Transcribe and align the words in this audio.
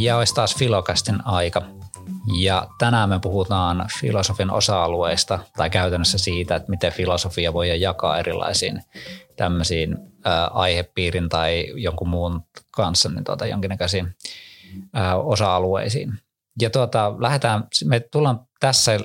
Ja 0.00 0.16
olisi 0.16 0.34
taas 0.34 0.56
Filokastin 0.56 1.26
aika. 1.26 1.62
Ja 2.40 2.66
tänään 2.78 3.08
me 3.08 3.18
puhutaan 3.18 3.88
filosofian 4.00 4.50
osa-alueista 4.50 5.38
tai 5.56 5.70
käytännössä 5.70 6.18
siitä, 6.18 6.56
että 6.56 6.70
miten 6.70 6.92
filosofia 6.92 7.52
voi 7.52 7.80
jakaa 7.80 8.18
erilaisiin 8.18 8.82
tämmöisiin 9.36 9.96
ää, 10.24 10.46
aihepiirin 10.46 11.28
tai 11.28 11.66
jonkun 11.74 12.08
muun 12.08 12.42
kanssa 12.70 13.08
niin 13.08 13.24
tuota, 13.24 13.46
jonkinnäköisiin 13.46 14.16
ää, 14.92 15.16
osa-alueisiin. 15.16 16.12
Ja 16.60 16.70
tuota, 16.70 17.14
lähdetään, 17.18 17.64
me 17.84 18.00
tullaan 18.00 18.46
tässä 18.60 18.98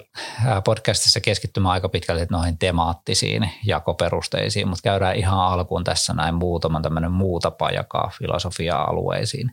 podcastissa 0.65 1.19
keskittymään 1.19 1.73
aika 1.73 1.89
pitkälti 1.89 2.25
noihin 2.29 2.57
temaattisiin 2.57 3.49
jakoperusteisiin, 3.65 4.67
mutta 4.67 4.81
käydään 4.83 5.15
ihan 5.15 5.39
alkuun 5.39 5.83
tässä 5.83 6.13
näin 6.13 6.35
muutaman 6.35 6.81
tämmöinen 6.81 7.11
muu 7.11 7.39
tapa 7.39 7.69
jakaa 7.69 8.11
filosofia-alueisiin. 8.17 9.51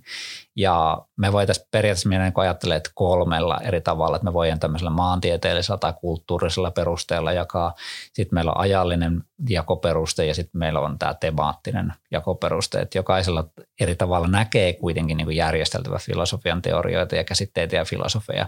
Ja 0.57 0.99
me 1.17 1.33
voitaisiin 1.33 1.67
periaatteessa 1.71 2.09
minä 2.09 2.25
niin 2.25 2.33
ajattelen, 2.37 2.77
että 2.77 2.91
kolmella 2.95 3.61
eri 3.65 3.81
tavalla, 3.81 4.17
että 4.17 4.25
me 4.25 4.33
voidaan 4.33 4.61
tämmöisellä 4.61 4.91
maantieteellisellä 4.91 5.79
tai 5.79 5.93
kulttuurisella 6.01 6.71
perusteella 6.71 7.33
jakaa. 7.33 7.75
Sitten 8.12 8.34
meillä 8.37 8.53
on 8.53 8.61
ajallinen 8.61 9.25
jakoperuste 9.48 10.27
ja 10.27 10.34
sitten 10.34 10.59
meillä 10.59 10.81
on 10.81 10.98
tämä 10.98 11.15
temaattinen 11.15 11.93
jakoperuste, 12.11 12.81
että 12.81 12.98
jokaisella 12.98 13.45
eri 13.81 13.95
tavalla 13.95 14.29
näkee 14.29 14.73
kuitenkin 14.73 15.17
niin 15.17 15.37
järjesteltävä 15.37 15.98
filosofian 15.98 16.62
teorioita 16.62 17.17
ja 17.17 17.25
käsitteitä 17.25 17.77
ja 17.77 17.84
filosofeja 17.84 18.47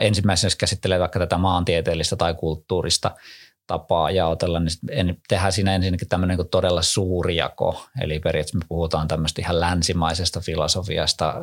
ensimmäisenä 0.00 0.46
jos 0.46 0.56
käsittelee 0.56 1.00
vaikka 1.00 1.18
tätä 1.18 1.38
maantieteellistä 1.38 2.16
tai 2.16 2.34
kulttuurista 2.34 3.10
tapaa 3.66 4.10
jaotella, 4.10 4.60
niin 4.60 5.20
tehdään 5.28 5.52
siinä 5.52 5.74
ensinnäkin 5.74 6.08
tämmöinen 6.08 6.38
niin 6.38 6.48
todella 6.48 6.82
suuri 6.82 7.36
jako. 7.36 7.86
Eli 8.00 8.18
periaatteessa 8.18 8.58
me 8.58 8.64
puhutaan 8.68 9.08
tämmöistä 9.08 9.42
ihan 9.42 9.60
länsimaisesta 9.60 10.40
filosofiasta 10.40 11.34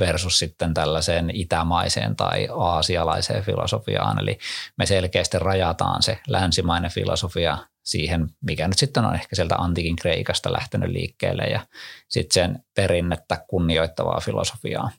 versus 0.00 0.38
sitten 0.38 0.74
tällaiseen 0.74 1.30
itämaiseen 1.34 2.16
tai 2.16 2.48
aasialaiseen 2.56 3.44
filosofiaan. 3.44 4.18
Eli 4.18 4.38
me 4.78 4.86
selkeästi 4.86 5.38
rajataan 5.38 6.02
se 6.02 6.18
länsimainen 6.28 6.90
filosofia 6.90 7.58
siihen, 7.84 8.28
mikä 8.40 8.68
nyt 8.68 8.78
sitten 8.78 9.04
on 9.04 9.14
ehkä 9.14 9.36
sieltä 9.36 9.54
antiikin 9.54 9.96
Kreikasta 9.96 10.52
lähtenyt 10.52 10.90
liikkeelle 10.90 11.42
ja 11.42 11.60
sitten 12.08 12.34
sen 12.34 12.64
perinnettä 12.74 13.44
kunnioittavaa 13.48 14.20
filosofiaa. 14.20 14.90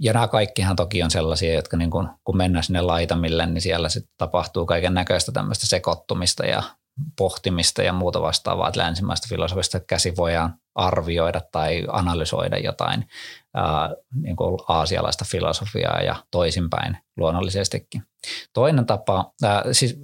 Ja 0.00 0.12
nämä 0.12 0.28
kaikkihan 0.28 0.76
toki 0.76 1.02
on 1.02 1.10
sellaisia, 1.10 1.54
jotka 1.54 1.76
niin 1.76 1.90
kun, 1.90 2.08
kun 2.24 2.36
mennään 2.36 2.64
sinne 2.64 2.80
laitamille, 2.80 3.46
niin 3.46 3.62
siellä 3.62 3.88
sitten 3.88 4.14
tapahtuu 4.18 4.66
kaiken 4.66 4.94
näköistä 4.94 5.32
tämmöistä 5.32 5.66
sekoittumista 5.66 6.46
ja 6.46 6.62
pohtimista 7.18 7.82
ja 7.82 7.92
muuta 7.92 8.22
vastaavaa, 8.22 8.68
että 8.68 8.80
länsimaista 8.80 9.26
filosofista 9.28 9.80
käsi 9.80 10.16
voidaan 10.16 10.54
arvioida 10.74 11.40
tai 11.52 11.84
analysoida 11.88 12.58
jotain 12.58 13.08
ää, 13.54 13.90
niin 14.14 14.36
kuin 14.36 14.58
aasialaista 14.68 15.24
filosofiaa 15.28 16.00
ja 16.00 16.16
toisinpäin 16.30 16.98
luonnollisestikin. 17.16 18.02
Toinen 18.52 18.86
tapa, 18.86 19.32
ää, 19.42 19.64
siis 19.72 19.98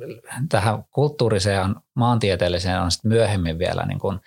tähän 0.48 0.85
kulttuuriseen 0.91 1.75
maantieteelliseen 1.95 2.81
on 2.81 2.91
sitten 2.91 3.09
myöhemmin 3.09 3.59
vielä 3.59 3.87
niin 3.87 3.98
kuin 3.98 4.21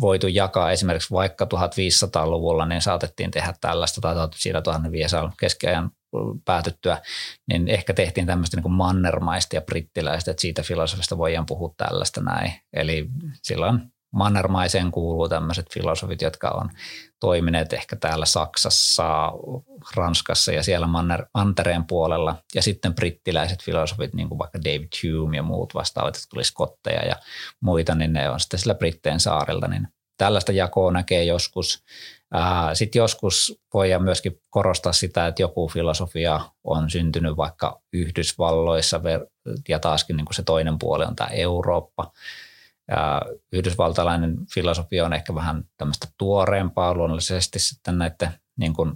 voitu 0.00 0.26
jakaa 0.26 0.70
esimerkiksi 0.70 1.14
vaikka 1.14 1.44
1500-luvulla, 1.44 2.66
niin 2.66 2.82
saatettiin 2.82 3.30
tehdä 3.30 3.54
tällaista, 3.60 4.00
tai 4.00 4.14
siinä 4.34 4.62
1500 4.62 5.32
keskiajan 5.40 5.90
päätyttyä, 6.44 6.98
niin 7.48 7.68
ehkä 7.68 7.94
tehtiin 7.94 8.26
tämmöistä 8.26 8.56
niin 8.56 8.62
kuin 8.62 8.72
mannermaista 8.72 9.56
ja 9.56 9.60
brittiläistä, 9.60 10.30
että 10.30 10.40
siitä 10.40 10.62
filosofista 10.62 11.18
voidaan 11.18 11.46
puhua 11.46 11.74
tällaista 11.76 12.20
näin. 12.20 12.52
Eli 12.72 13.08
silloin 13.42 13.80
mannermaiseen 14.10 14.90
kuuluu 14.90 15.28
tämmöiset 15.28 15.66
filosofit, 15.74 16.22
jotka 16.22 16.48
on 16.48 16.70
toimineet 17.20 17.72
ehkä 17.72 17.96
täällä 17.96 18.26
Saksassa, 18.26 19.32
Ranskassa 19.96 20.52
ja 20.52 20.62
siellä 20.62 20.86
Manner, 20.86 21.26
Mantereen 21.34 21.84
puolella. 21.84 22.36
Ja 22.54 22.62
sitten 22.62 22.94
brittiläiset 22.94 23.62
filosofit, 23.62 24.14
niin 24.14 24.28
kuin 24.28 24.38
vaikka 24.38 24.58
David 24.64 24.88
Hume 25.02 25.36
ja 25.36 25.42
muut 25.42 25.74
vastaavat, 25.74 26.14
jotka 26.14 26.26
tuli 26.30 26.44
skotteja 26.44 27.04
ja 27.04 27.16
muita, 27.60 27.94
niin 27.94 28.12
ne 28.12 28.30
on 28.30 28.40
sitten 28.40 28.60
sillä 28.60 28.74
Britteen 28.74 29.20
saarilta. 29.20 29.68
Niin 29.68 29.88
tällaista 30.18 30.52
jakoa 30.52 30.92
näkee 30.92 31.24
joskus. 31.24 31.84
Sitten 32.74 33.00
joskus 33.00 33.60
voidaan 33.74 34.02
myöskin 34.02 34.40
korostaa 34.50 34.92
sitä, 34.92 35.26
että 35.26 35.42
joku 35.42 35.68
filosofia 35.68 36.40
on 36.64 36.90
syntynyt 36.90 37.36
vaikka 37.36 37.82
Yhdysvalloissa 37.92 39.00
ja 39.68 39.78
taaskin 39.78 40.16
niin 40.16 40.24
kuin 40.24 40.34
se 40.34 40.42
toinen 40.42 40.78
puoli 40.78 41.04
on 41.04 41.16
tämä 41.16 41.30
Eurooppa. 41.30 42.12
Ja 42.88 43.22
yhdysvaltalainen 43.52 44.36
filosofia 44.54 45.04
on 45.04 45.12
ehkä 45.12 45.34
vähän 45.34 45.64
tämmöistä 45.76 46.06
tuoreempaa 46.18 46.94
luonnollisesti 46.94 47.58
sitten 47.58 47.98
näiden 47.98 48.28
niin 48.56 48.74
kuin, 48.74 48.92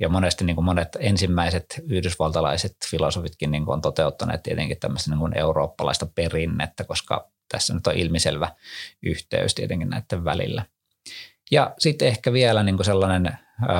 ja 0.00 0.08
monesti 0.08 0.44
niin 0.44 0.56
kuin 0.56 0.64
monet 0.64 0.88
ensimmäiset 1.00 1.80
yhdysvaltalaiset 1.88 2.76
filosofitkin 2.90 3.50
niin 3.50 3.64
kuin 3.64 3.72
on 3.72 3.80
toteuttaneet 3.80 4.42
tietenkin 4.42 4.80
tämmöistä 4.80 5.10
niin 5.10 5.18
kuin 5.18 5.38
eurooppalaista 5.38 6.06
perinnettä, 6.14 6.84
koska 6.84 7.30
tässä 7.48 7.74
nyt 7.74 7.86
on 7.86 7.94
ilmiselvä 7.94 8.50
yhteys 9.02 9.54
tietenkin 9.54 9.90
näiden 9.90 10.24
välillä. 10.24 10.64
Ja 11.50 11.74
sitten 11.78 12.08
ehkä 12.08 12.32
vielä 12.32 12.62
niin 12.62 12.76
kuin 12.76 12.84
sellainen 12.84 13.38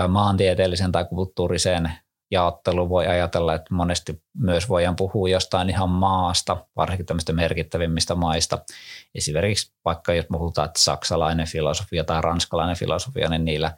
maantieteellisen 0.09 0.93
tai 0.93 1.05
kulttuuriseen 1.05 1.93
jaottelu 2.31 2.89
voi 2.89 3.07
ajatella, 3.07 3.55
että 3.55 3.75
monesti 3.75 4.23
myös 4.39 4.69
voidaan 4.69 4.97
puhua 4.97 5.29
jostain 5.29 5.71
ihan 5.71 5.89
maasta, 5.89 6.67
varsinkin 6.77 7.07
tämmöistä 7.07 7.33
merkittävimmistä 7.33 8.15
maista. 8.15 8.59
Esimerkiksi 9.15 9.73
vaikka 9.85 10.15
jos 10.15 10.27
puhutaan, 10.33 10.67
että 10.67 10.81
saksalainen 10.81 11.47
filosofia 11.47 12.05
tai 12.05 12.23
ranskalainen 12.23 12.77
filosofia, 12.77 13.29
niin 13.29 13.45
niillä 13.45 13.77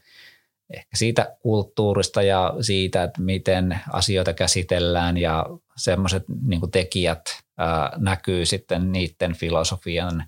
ehkä 0.75 0.97
siitä 0.97 1.37
kulttuurista 1.39 2.23
ja 2.23 2.55
siitä, 2.61 3.03
että 3.03 3.23
miten 3.23 3.81
asioita 3.93 4.33
käsitellään 4.33 5.17
ja 5.17 5.47
semmoiset 5.77 6.25
niin 6.43 6.71
tekijät 6.71 7.23
ää, 7.59 7.93
näkyy 7.97 8.47
sitten 8.47 8.93
niiden 8.93 9.35
filosofian 9.35 10.25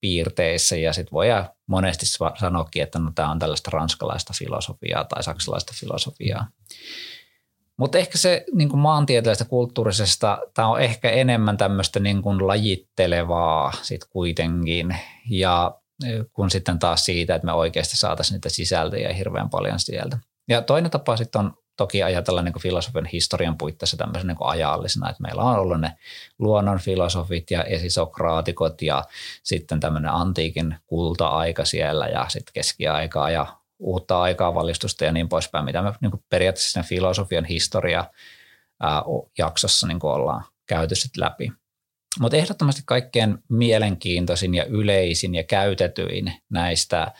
piirteissä 0.00 0.76
ja 0.76 0.92
sitten 0.92 1.12
voi 1.12 1.26
monesti 1.66 2.06
sanoakin, 2.40 2.82
että 2.82 2.98
no, 2.98 3.12
tämä 3.14 3.30
on 3.30 3.38
tällaista 3.38 3.70
ranskalaista 3.70 4.32
filosofiaa 4.38 5.04
tai 5.04 5.22
saksalaista 5.22 5.72
filosofiaa. 5.76 6.46
Mutta 7.78 7.98
ehkä 7.98 8.18
se 8.18 8.44
niin 8.52 8.68
kuin 8.68 8.80
maantieteellisestä 8.80 9.50
kulttuurisesta, 9.50 10.38
tämä 10.54 10.68
on 10.68 10.80
ehkä 10.80 11.10
enemmän 11.10 11.56
tämmöistä 11.56 12.00
niin 12.00 12.22
kuin 12.22 12.46
lajittelevaa 12.46 13.72
sit 13.82 14.04
kuitenkin. 14.04 14.96
Ja 15.30 15.74
e, 16.06 16.24
kun 16.32 16.50
sitten 16.50 16.78
taas 16.78 17.04
siitä, 17.04 17.34
että 17.34 17.46
me 17.46 17.52
oikeasti 17.52 17.96
saataisiin 17.96 18.34
niitä 18.34 18.48
sisältöjä 18.48 19.12
hirveän 19.12 19.50
paljon 19.50 19.80
sieltä. 19.80 20.18
Ja 20.48 20.62
toinen 20.62 20.90
tapa 20.90 21.16
sitten 21.16 21.38
on 21.38 21.54
toki 21.76 22.02
ajatella 22.02 22.42
niin 22.42 22.60
filosofian 22.60 23.06
historian 23.06 23.58
puitteissa 23.58 23.96
tämmöisen 23.96 24.26
niin 24.26 24.36
ajallisena, 24.40 25.10
että 25.10 25.22
meillä 25.22 25.42
on 25.42 25.58
ollut 25.58 25.80
ne 25.80 25.92
luonnonfilosofit 26.38 27.50
ja 27.50 27.64
esisokraatikot 27.64 28.82
ja 28.82 29.04
sitten 29.42 29.80
tämmöinen 29.80 30.10
antiikin 30.10 30.76
kulta-aika 30.86 31.64
siellä 31.64 32.06
ja 32.06 32.26
sitten 32.28 32.52
keskiaikaa 32.52 33.30
ja 33.30 33.46
uutta 33.78 34.22
aikaa 34.22 34.54
valistusta 34.54 35.04
ja 35.04 35.12
niin 35.12 35.28
poispäin, 35.28 35.64
mitä 35.64 35.82
me 35.82 35.92
niin 36.00 36.12
periaatteessa 36.28 36.72
sen 36.72 36.84
filosofian 36.84 37.44
historia 37.44 38.04
ää, 38.80 39.02
jaksossa 39.38 39.86
niin 39.86 39.98
ollaan 40.02 40.44
käyty 40.66 40.94
sitten 40.94 41.24
läpi. 41.24 41.52
Mutta 42.20 42.36
ehdottomasti 42.36 42.82
kaikkein 42.86 43.38
mielenkiintoisin 43.48 44.54
ja 44.54 44.64
yleisin 44.64 45.34
ja 45.34 45.44
käytetyin 45.44 46.32
näistä 46.50 47.12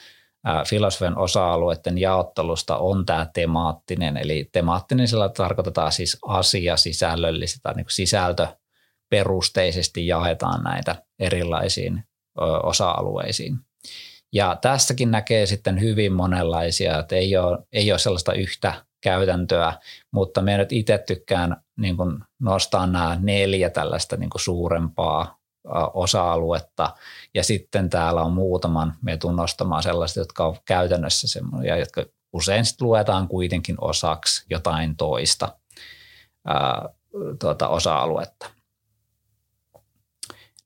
filosofian 0.69 1.19
osa-alueiden 1.19 1.99
jaottelusta 1.99 2.77
on 2.77 3.07
tämä 3.07 3.27
temaattinen. 3.35 4.17
Eli 4.17 4.49
temaattinen 4.53 5.09
sillä 5.09 5.29
tarkoitetaan 5.29 5.93
siis 5.93 6.19
asia 6.27 6.77
sisällöllisesti 6.77 7.61
tai 7.63 7.75
niin 7.75 7.87
sisältöperusteisesti 7.89 10.07
jaetaan 10.07 10.65
näitä 10.65 11.03
erilaisiin 11.19 12.05
osa-alueisiin. 12.63 13.59
Ja 14.33 14.59
tästäkin 14.61 15.11
näkee 15.11 15.47
sitten 15.47 15.81
hyvin 15.81 16.13
monenlaisia, 16.13 16.99
että 16.99 17.17
ei 17.17 17.37
ole, 17.37 17.59
ei 17.73 17.93
ole 17.93 17.99
sellaista 17.99 18.33
yhtä 18.33 18.75
käytäntöä, 19.01 19.73
mutta 20.11 20.43
me 20.43 20.57
nyt 20.57 20.73
itse 20.73 20.99
tykkään 20.99 21.57
niin 21.77 21.97
kuin 21.97 22.19
nostaa 22.39 22.87
nämä 22.87 23.19
neljä 23.23 23.71
tällaista 23.71 24.17
niin 24.17 24.31
kuin 24.31 24.43
suurempaa 24.43 25.39
osa-aluetta 25.95 26.95
ja 27.35 27.45
sitten 27.45 27.91
täällä 27.91 28.23
on 28.23 28.33
muutaman, 28.33 28.95
me 29.03 29.17
tuun 29.17 29.37
nostamaan 29.37 29.83
sellaiset, 29.83 30.17
jotka 30.17 30.47
on 30.47 30.57
käytännössä 30.65 31.29
semmoisia, 31.29 31.77
jotka 31.77 32.05
usein 32.33 32.65
sitten 32.65 32.87
luetaan 32.87 33.29
kuitenkin 33.29 33.77
osaksi 33.81 34.47
jotain 34.51 34.97
toista 34.97 35.57
ää, 36.47 36.89
tuota, 37.41 37.69
osa-aluetta. 37.69 38.51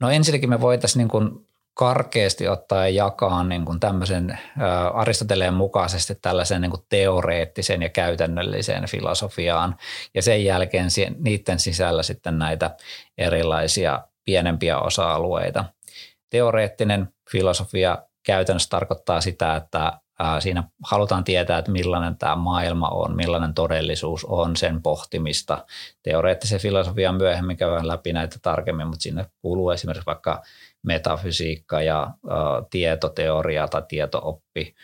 No 0.01 0.11
ensinnäkin 0.11 0.51
me 0.51 0.61
voitaisiin 0.61 1.09
niin 1.09 1.47
karkeasti 1.75 2.49
ottaen 2.49 2.95
jakaa 2.95 3.45
niin 3.45 3.65
kuin 3.65 3.81
tämmöisen 3.81 4.39
Aristoteleen 4.95 5.55
mukaisesti 5.55 6.15
tällaisen 6.15 6.61
niin 6.61 6.71
kuin 6.71 6.83
teoreettisen 6.89 7.83
ja 7.83 7.89
käytännölliseen 7.89 8.87
filosofiaan 8.89 9.77
ja 10.15 10.23
sen 10.23 10.45
jälkeen 10.45 10.89
niiden 11.19 11.59
sisällä 11.59 12.03
sitten 12.03 12.39
näitä 12.39 12.77
erilaisia 13.19 14.01
pienempiä 14.25 14.79
osa-alueita. 14.79 15.65
Teoreettinen 16.31 17.09
filosofia 17.31 17.99
käytännössä 18.27 18.69
tarkoittaa 18.71 19.21
sitä, 19.21 19.57
että 19.57 19.93
Siinä 20.39 20.65
halutaan 20.85 21.25
tietää, 21.25 21.59
että 21.59 21.71
millainen 21.71 22.19
tämä 22.19 22.37
maailma 22.37 22.89
on, 22.89 23.17
millainen 23.17 23.55
todellisuus 23.55 24.25
on, 24.25 24.57
sen 24.57 24.83
pohtimista. 24.83 25.67
Teoreettisen 26.03 26.61
filosofian 26.61 27.15
myöhemmin 27.15 27.57
käydään 27.57 27.89
läpi 27.89 28.13
näitä 28.13 28.37
tarkemmin, 28.43 28.87
mutta 28.87 29.03
sinne 29.03 29.27
kuuluu 29.43 29.71
esimerkiksi 29.71 30.07
vaikka 30.07 30.43
metafysiikka 30.83 31.83
ja 31.83 32.11
tietoteoria 32.71 33.69
tai 33.69 33.83
tietooppi, 33.89 34.75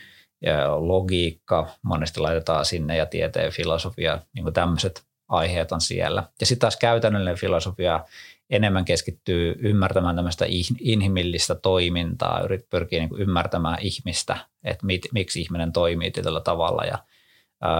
ja 0.42 0.86
logiikka, 0.88 1.68
monesti 1.82 2.20
laitetaan 2.20 2.64
sinne 2.64 2.96
ja 2.96 3.06
tieteen 3.06 3.52
filosofia, 3.52 4.18
niin 4.34 4.52
tämmöiset 4.52 5.02
aiheet 5.28 5.72
on 5.72 5.80
siellä. 5.80 6.22
Ja 6.40 6.46
sitten 6.46 6.60
taas 6.60 6.76
käytännöllinen 6.76 7.38
filosofia 7.38 8.04
enemmän 8.50 8.84
keskittyy 8.84 9.54
ymmärtämään 9.58 10.16
tämmöistä 10.16 10.44
inhimillistä 10.80 11.54
toimintaa, 11.54 12.40
yrit, 12.40 12.68
pyrkii 12.70 13.00
niin 13.00 13.20
ymmärtämään 13.20 13.78
ihmistä, 13.80 14.36
että 14.64 14.86
mit, 14.86 15.02
miksi 15.12 15.40
ihminen 15.40 15.72
toimii 15.72 16.10
tietyllä 16.10 16.40
tavalla 16.40 16.84
ja 16.84 16.98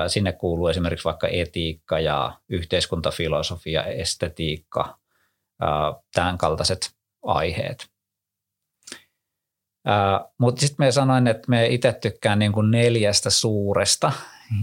sinne 0.09 0.33
kuuluu 0.33 0.69
esimerkiksi 0.69 1.05
vaikka 1.05 1.29
etiikka 1.29 2.01
ja 2.01 2.33
yhteiskuntafilosofia, 2.49 3.85
estetiikka, 3.85 4.99
tämän 6.15 6.39
kaltaiset 6.39 6.91
aiheet. 7.23 7.91
Mutta 10.39 10.61
sitten 10.61 10.87
me 10.87 10.93
sanoin, 10.93 11.27
että 11.27 11.49
me 11.49 11.67
itse 11.67 11.93
tykkään 11.93 12.39
niin 12.39 12.53
kuin 12.53 12.71
neljästä 12.71 13.31
suuresta 13.31 14.13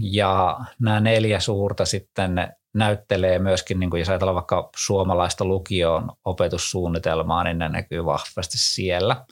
ja 0.00 0.60
nämä 0.80 1.00
neljä 1.00 1.40
suurta 1.40 1.84
sitten 1.84 2.48
näyttelee 2.74 3.38
myöskin, 3.38 3.80
niin 3.80 3.90
kuin 3.90 3.98
jos 3.98 4.08
ajatellaan 4.08 4.34
vaikka 4.34 4.70
suomalaista 4.76 5.44
lukioon 5.44 6.12
opetussuunnitelmaa, 6.24 7.44
niin 7.44 7.58
ne 7.58 7.68
näkyy 7.68 8.04
vahvasti 8.04 8.58
siellä. 8.58 9.24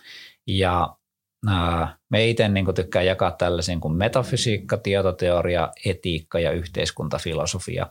Ja 0.46 0.96
ää, 1.49 1.96
me 2.11 2.26
itse 2.26 2.49
niin 2.49 2.75
tykkään 2.75 3.06
jakaa 3.06 3.31
tällaisiin 3.31 3.81
kuin 3.81 3.94
metafysiikka, 3.94 4.76
tietoteoria, 4.76 5.73
etiikka 5.85 6.38
ja 6.38 6.50
yhteiskuntafilosofia 6.50 7.87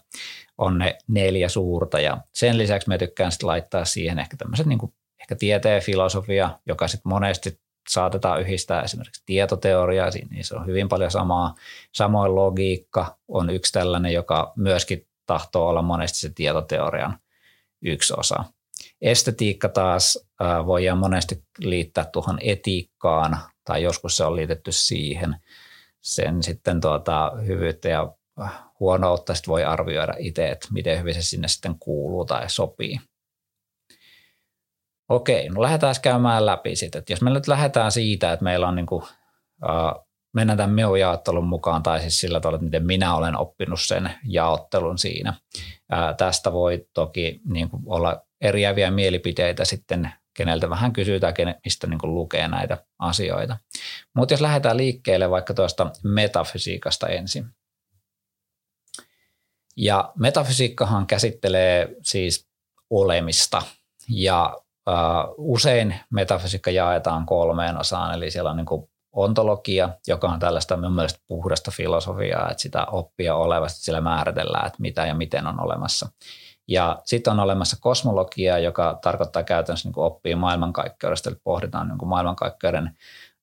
on 0.57 0.77
ne 0.77 0.97
neljä 1.07 1.49
suurta. 1.49 1.99
Ja 1.99 2.17
sen 2.33 2.57
lisäksi 2.57 2.89
me 2.89 2.97
tykkään 2.97 3.31
sitten 3.31 3.47
laittaa 3.47 3.85
siihen 3.85 4.19
ehkä 4.19 4.37
tämmöiset 4.37 4.65
niin 4.65 4.93
ehkä 5.21 5.35
tieteen 5.35 5.81
filosofia, 5.81 6.59
joka 6.65 6.87
sitten 6.87 7.09
monesti 7.09 7.59
saatetaan 7.89 8.41
yhdistää 8.41 8.81
esimerkiksi 8.81 9.23
tietoteoriaa, 9.25 10.11
se 10.41 10.55
on 10.55 10.65
hyvin 10.65 10.89
paljon 10.89 11.11
samaa. 11.11 11.55
Samoin 11.91 12.35
logiikka 12.35 13.17
on 13.27 13.49
yksi 13.49 13.73
tällainen, 13.73 14.13
joka 14.13 14.53
myöskin 14.55 15.07
tahtoo 15.25 15.69
olla 15.69 15.81
monesti 15.81 16.19
se 16.19 16.29
tietoteorian 16.29 17.17
yksi 17.81 18.13
osa. 18.17 18.43
Estetiikka 19.01 19.69
taas 19.69 20.19
voidaan 20.65 20.97
monesti 20.97 21.43
liittää 21.59 22.05
tuohon 22.05 22.37
etiikkaan, 22.41 23.37
tai 23.65 23.83
joskus 23.83 24.17
se 24.17 24.23
on 24.23 24.35
liitetty 24.35 24.71
siihen. 24.71 25.35
Sen 26.01 26.43
sitten 26.43 26.81
tuota, 26.81 27.31
hyvyyttä 27.45 27.89
ja 27.89 28.13
huonoutta 28.79 29.35
sit 29.35 29.47
voi 29.47 29.63
arvioida 29.63 30.13
itse, 30.17 30.49
että 30.49 30.67
miten 30.71 30.99
hyvin 30.99 31.13
se 31.13 31.21
sinne 31.21 31.47
sitten 31.47 31.75
kuuluu 31.79 32.25
tai 32.25 32.49
sopii. 32.49 32.99
Okei, 35.15 35.49
no 35.49 35.61
lähdetään 35.61 35.95
käymään 36.01 36.45
läpi 36.45 36.75
sitten. 36.75 37.03
Jos 37.09 37.21
me 37.21 37.29
nyt 37.29 37.47
lähdetään 37.47 37.91
siitä, 37.91 38.33
että 38.33 38.43
meillä 38.43 38.67
on 38.67 38.75
niin 38.75 38.85
kuin, 38.85 39.03
mennään 40.33 40.57
tämän 40.57 40.75
MEO-jaottelun 40.75 41.47
mukaan 41.47 41.83
tai 41.83 42.01
siis 42.01 42.19
sillä 42.19 42.39
tavalla, 42.39 42.55
että 42.55 42.65
miten 42.65 42.85
minä 42.85 43.15
olen 43.15 43.37
oppinut 43.37 43.81
sen 43.81 44.13
jaottelun 44.23 44.97
siinä. 44.97 45.33
Ää, 45.91 46.13
tästä 46.13 46.53
voi 46.53 46.87
toki 46.93 47.41
niin 47.45 47.69
kuin 47.69 47.83
olla 47.85 48.21
eriäviä 48.41 48.91
mielipiteitä 48.91 49.65
sitten, 49.65 50.13
keneltä 50.33 50.69
vähän 50.69 50.93
kysytään, 50.93 51.33
mistä 51.65 51.87
niin 51.87 51.99
kuin 51.99 52.15
lukee 52.15 52.47
näitä 52.47 52.77
asioita. 52.99 53.57
Mutta 54.15 54.33
jos 54.33 54.41
lähdetään 54.41 54.77
liikkeelle 54.77 55.29
vaikka 55.29 55.53
tuosta 55.53 55.91
metafysiikasta 56.03 57.07
ensin. 57.07 57.45
Ja 59.77 60.11
metafysiikkahan 60.19 61.07
käsittelee 61.07 61.95
siis 62.03 62.47
olemista 62.89 63.61
ja 64.09 64.57
usein 65.37 65.95
metafysiikka 66.09 66.71
jaetaan 66.71 67.25
kolmeen 67.25 67.79
osaan, 67.79 68.13
eli 68.13 68.31
siellä 68.31 68.49
on 68.49 68.57
niin 68.57 68.87
ontologia, 69.11 69.89
joka 70.07 70.27
on 70.27 70.39
tällaista 70.39 70.77
mun 70.77 70.95
mielestä 70.95 71.19
puhdasta 71.27 71.71
filosofiaa, 71.71 72.49
että 72.51 72.61
sitä 72.61 72.85
oppia 72.85 73.35
olevasti 73.35 73.79
sillä 73.81 74.01
määritellään, 74.01 74.67
että 74.67 74.81
mitä 74.81 75.05
ja 75.05 75.13
miten 75.13 75.47
on 75.47 75.59
olemassa. 75.59 76.09
Ja 76.67 77.01
sitten 77.05 77.33
on 77.33 77.39
olemassa 77.39 77.77
kosmologia, 77.79 78.59
joka 78.59 78.99
tarkoittaa 79.01 79.43
käytännössä 79.43 79.89
niin 79.89 79.99
oppia 79.99 80.37
maailmankaikkeudesta, 80.37 81.29
eli 81.29 81.37
pohditaan 81.43 81.87
niin 81.87 82.07
maailmankaikkeuden 82.07 82.97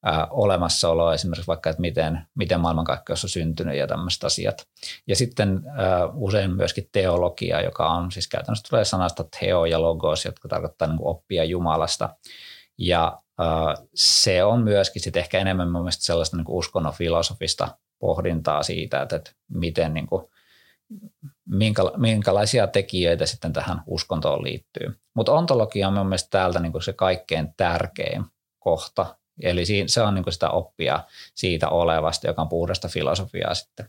ää, 0.05 0.26
olemassaoloa, 0.31 1.14
esimerkiksi 1.14 1.47
vaikka, 1.47 1.70
että 1.70 1.81
miten, 1.81 2.26
miten 2.35 2.61
maailmankaikkeus 2.61 3.25
on 3.25 3.31
syntynyt 3.31 3.76
ja 3.76 3.87
tämmöiset 3.87 4.25
asiat. 4.25 4.67
Ja 5.06 5.17
sitten 5.17 5.62
ää, 5.76 6.06
usein 6.06 6.56
myöskin 6.56 6.88
teologia, 6.93 7.61
joka 7.61 7.88
on 7.88 8.12
siis 8.12 8.29
käytännössä 8.29 8.69
tulee 8.70 8.85
sanasta 8.85 9.25
teo 9.41 9.64
ja 9.64 9.82
logos, 9.82 10.25
jotka 10.25 10.49
tarkoittaa 10.49 10.88
niin 10.88 10.99
oppia 11.02 11.44
Jumalasta. 11.44 12.17
Ja 12.79 13.23
se 13.94 14.44
on 14.44 14.62
myöskin 14.62 15.02
sitten 15.02 15.20
ehkä 15.20 15.38
enemmän 15.38 15.70
mun 15.70 15.82
mielestä 15.82 16.05
sellaista 16.05 16.37
niin 16.37 16.44
uskonnon 16.49 16.93
filosofista 16.93 17.79
pohdintaa 17.99 18.62
siitä, 18.62 19.03
että, 19.03 19.17
että 19.17 19.31
miten 19.49 19.94
niin 19.94 20.06
kuin, 20.06 20.26
minkälaisia 21.96 22.67
tekijöitä 22.67 23.26
sitten 23.26 23.53
tähän 23.53 23.82
uskontoon 23.87 24.44
liittyy. 24.44 25.00
Mutta 25.14 25.32
ontologia 25.32 25.88
on 25.88 25.94
mun 25.94 26.06
mielestä 26.06 26.31
täältä 26.31 26.61
niin 26.61 26.73
kuin 26.73 26.82
se 26.82 26.93
kaikkein 26.93 27.55
tärkein 27.56 28.25
kohta. 28.58 29.17
Eli 29.43 29.65
se 29.87 30.03
on 30.03 30.15
niin 30.15 30.25
kuin 30.25 30.35
sitä 30.35 30.50
oppia 30.50 31.05
siitä 31.35 31.69
olevasta, 31.69 32.27
joka 32.27 32.43
on 32.43 32.49
puhdasta 32.49 32.88
filosofiaa 32.88 33.55
sitten. 33.55 33.87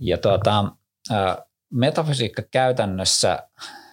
Ja 0.00 0.18
tuota, 0.18 0.64
metafysiikka 1.70 2.42
käytännössä 2.50 3.48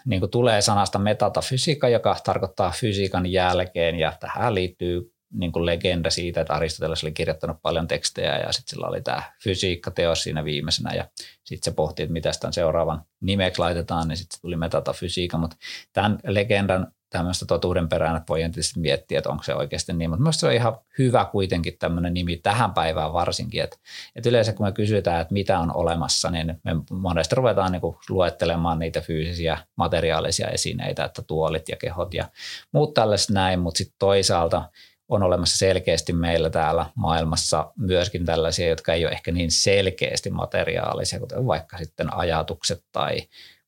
niin 0.05 0.19
kuin 0.19 0.31
tulee 0.31 0.61
sanasta 0.61 0.99
metatafysiikka, 0.99 1.89
joka 1.89 2.17
tarkoittaa 2.23 2.71
fysiikan 2.71 3.25
jälkeen. 3.25 3.95
Ja 3.95 4.13
tähän 4.19 4.55
liittyy 4.55 5.11
niin 5.33 5.51
kuin 5.51 5.65
legenda 5.65 6.09
siitä, 6.09 6.41
että 6.41 6.53
Aristoteles 6.53 7.03
oli 7.03 7.11
kirjoittanut 7.11 7.57
paljon 7.61 7.87
tekstejä 7.87 8.37
ja 8.37 8.51
sitten 8.51 8.69
sillä 8.69 8.87
oli 8.87 9.01
tämä 9.01 9.23
fysiikkateos 9.43 10.23
siinä 10.23 10.45
viimeisenä. 10.45 10.93
Ja 10.93 11.07
sitten 11.43 11.71
se 11.71 11.75
pohti, 11.75 12.03
että 12.03 12.13
mitä 12.13 12.31
tämän 12.39 12.53
seuraavan 12.53 13.01
nimeksi 13.21 13.59
laitetaan, 13.59 14.07
niin 14.07 14.17
sitten 14.17 14.41
tuli 14.41 14.55
metatafysiikka, 14.55 15.37
mutta 15.37 15.55
tämän 15.93 16.19
legendan 16.23 16.91
tämmöistä 17.17 17.45
totuuden 17.45 17.89
perään, 17.89 18.17
että 18.17 18.27
voi 18.29 18.39
tietysti 18.39 18.79
miettiä, 18.79 19.17
että 19.17 19.29
onko 19.29 19.43
se 19.43 19.55
oikeasti 19.55 19.93
niin, 19.93 20.09
mutta 20.09 20.23
myös 20.23 20.39
se 20.39 20.47
on 20.47 20.53
ihan 20.53 20.77
hyvä 20.97 21.25
kuitenkin 21.25 21.77
tämmöinen 21.79 22.13
nimi 22.13 22.37
tähän 22.37 22.73
päivään 22.73 23.13
varsinkin, 23.13 23.63
että, 23.63 23.77
että 24.15 24.29
yleensä 24.29 24.53
kun 24.53 24.65
me 24.65 24.71
kysytään, 24.71 25.21
että 25.21 25.33
mitä 25.33 25.59
on 25.59 25.75
olemassa, 25.75 26.31
niin 26.31 26.61
me 26.63 26.71
monesti 26.91 27.35
ruvetaan 27.35 27.71
niin 27.71 27.81
kuin 27.81 27.97
luettelemaan 28.09 28.79
niitä 28.79 29.01
fyysisiä 29.01 29.57
materiaalisia 29.75 30.47
esineitä, 30.47 31.05
että 31.05 31.21
tuolit 31.21 31.69
ja 31.69 31.75
kehot 31.75 32.13
ja 32.13 32.29
muut 32.71 32.93
tällaiset 32.93 33.29
näin, 33.29 33.59
mutta 33.59 33.77
sitten 33.77 33.95
toisaalta 33.99 34.69
on 35.07 35.23
olemassa 35.23 35.57
selkeästi 35.57 36.13
meillä 36.13 36.49
täällä 36.49 36.85
maailmassa 36.95 37.71
myöskin 37.77 38.25
tällaisia, 38.25 38.69
jotka 38.69 38.93
ei 38.93 39.05
ole 39.05 39.13
ehkä 39.13 39.31
niin 39.31 39.51
selkeästi 39.51 40.29
materiaalisia, 40.29 41.19
kuten 41.19 41.47
vaikka 41.47 41.77
sitten 41.77 42.13
ajatukset 42.13 42.83
tai 42.91 43.17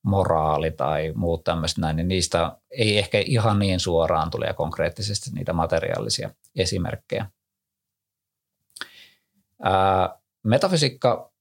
moraali 0.07 0.71
tai 0.71 1.13
muut 1.15 1.43
tämmöistä 1.43 1.81
näin, 1.81 1.95
niin 1.95 2.07
niistä 2.07 2.57
ei 2.71 2.97
ehkä 2.97 3.23
ihan 3.25 3.59
niin 3.59 3.79
suoraan 3.79 4.29
tule 4.29 4.53
konkreettisesti 4.53 5.29
niitä 5.33 5.53
materiaalisia 5.53 6.29
esimerkkejä. 6.55 7.25
Ää, 9.63 10.19
metafysiikka 10.43 11.31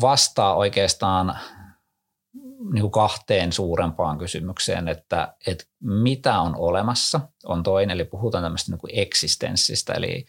vastaa 0.00 0.54
oikeastaan 0.54 1.38
niin 2.72 2.80
kuin 2.80 2.90
kahteen 2.90 3.52
suurempaan 3.52 4.18
kysymykseen, 4.18 4.88
että, 4.88 5.34
että 5.46 5.64
mitä 5.80 6.40
on 6.40 6.56
olemassa 6.56 7.20
on 7.44 7.62
toinen, 7.62 7.94
eli 7.94 8.04
puhutaan 8.04 8.44
tämmöistä 8.44 8.72
niin 8.72 8.80
kuin 8.80 8.92
eksistenssistä, 8.94 9.92
eli 9.92 10.26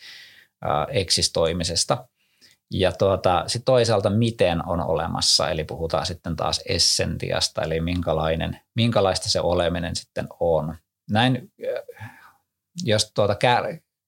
ää, 0.62 0.88
eksistoimisesta. 0.90 2.08
Ja 2.72 2.92
tuota, 2.92 3.44
sitten 3.48 3.66
toisaalta 3.66 4.10
miten 4.10 4.68
on 4.68 4.82
olemassa, 4.82 5.50
eli 5.50 5.64
puhutaan 5.64 6.06
sitten 6.06 6.36
taas 6.36 6.62
essentiasta, 6.66 7.62
eli 7.62 7.82
minkälainen, 7.82 8.60
minkälaista 8.76 9.30
se 9.30 9.42
oleminen 9.42 9.96
sitten 9.96 10.28
on. 10.40 10.76
Näin, 11.12 11.52
jos 12.84 13.12
tuota 13.16 13.36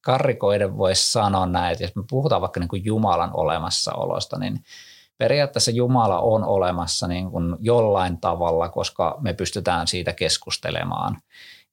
karrikoiden 0.02 0.78
voisi 0.78 1.12
sanoa 1.12 1.46
näin, 1.46 1.72
että 1.72 1.84
jos 1.84 1.96
me 1.96 2.04
puhutaan 2.10 2.42
vaikka 2.42 2.60
niin 2.60 2.68
kuin 2.68 2.86
Jumalan 2.86 3.32
olemassaolosta, 3.34 4.40
niin 4.40 4.64
periaatteessa 5.18 5.72
Jumala 5.72 6.20
on 6.20 6.44
olemassa 6.44 7.08
niin 7.08 7.32
kuin 7.32 7.56
jollain 7.60 8.22
tavalla, 8.22 8.70
koska 8.70 9.18
me 9.22 9.34
pystytään 9.34 9.88
siitä 9.88 10.14
keskustelemaan. 10.14 11.18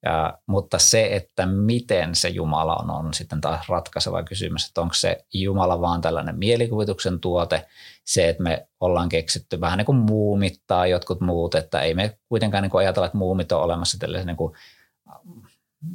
Ja, 0.05 0.37
mutta 0.47 0.79
se, 0.79 1.15
että 1.15 1.45
miten 1.45 2.15
se 2.15 2.29
Jumala 2.29 2.75
on, 2.75 2.89
on 2.89 3.13
sitten 3.13 3.41
taas 3.41 3.69
ratkaiseva 3.69 4.23
kysymys, 4.23 4.67
että 4.67 4.81
onko 4.81 4.93
se 4.93 5.25
Jumala 5.33 5.81
vaan 5.81 6.01
tällainen 6.01 6.37
mielikuvituksen 6.37 7.19
tuote, 7.19 7.67
se, 8.05 8.29
että 8.29 8.43
me 8.43 8.67
ollaan 8.79 9.09
keksitty 9.09 9.61
vähän 9.61 9.77
niin 9.77 9.85
kuin 9.85 9.97
muumit 9.97 10.61
tai 10.67 10.91
jotkut 10.91 11.21
muut, 11.21 11.55
että 11.55 11.81
ei 11.81 11.93
me 11.93 12.17
kuitenkaan 12.29 12.61
niin 12.61 12.71
kuin 12.71 12.79
ajatella, 12.79 13.05
että 13.05 13.17
muumit 13.17 13.51
on 13.51 13.61
olemassa 13.61 14.07
niin 14.25 14.37
kuin, 14.37 14.53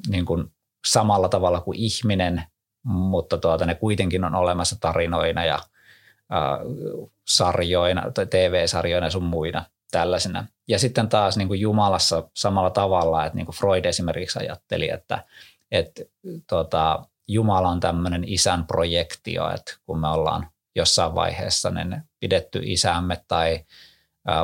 niin 0.09 0.25
kuin 0.25 0.53
samalla 0.87 1.29
tavalla 1.29 1.61
kuin 1.61 1.79
ihminen, 1.79 2.43
mutta 2.83 3.39
tuota, 3.39 3.67
ne 3.67 3.75
kuitenkin 3.75 4.25
on 4.25 4.35
olemassa 4.35 4.77
tarinoina 4.81 5.45
ja 5.45 5.55
äh, 5.55 6.59
sarjoina, 7.29 8.11
tai 8.11 8.27
TV-sarjoina 8.27 9.11
sun 9.11 9.25
muina 9.25 9.65
tällaisina. 9.93 10.47
Ja 10.69 10.79
sitten 10.79 11.09
taas 11.09 11.37
niin 11.37 11.49
kuin 11.49 11.61
Jumalassa 11.61 12.31
samalla 12.35 12.71
tavalla, 12.71 13.27
että 13.27 13.37
niin 13.37 13.47
kuin 13.47 13.57
Freud 13.57 13.85
esimerkiksi 13.85 14.39
ajatteli, 14.39 14.91
että, 14.91 15.25
että 15.71 16.03
tota, 16.47 17.07
Jumala 17.29 17.69
on 17.69 17.81
tämmöinen 17.81 18.25
isän 18.27 18.67
projektio, 18.67 19.51
että 19.51 19.77
kun 19.87 19.99
me 19.99 20.09
ollaan 20.09 20.49
jossain 20.75 21.15
vaiheessa 21.15 21.71
niin 21.71 22.03
pidetty 22.21 22.61
isämme 22.65 23.25
tai 23.29 23.65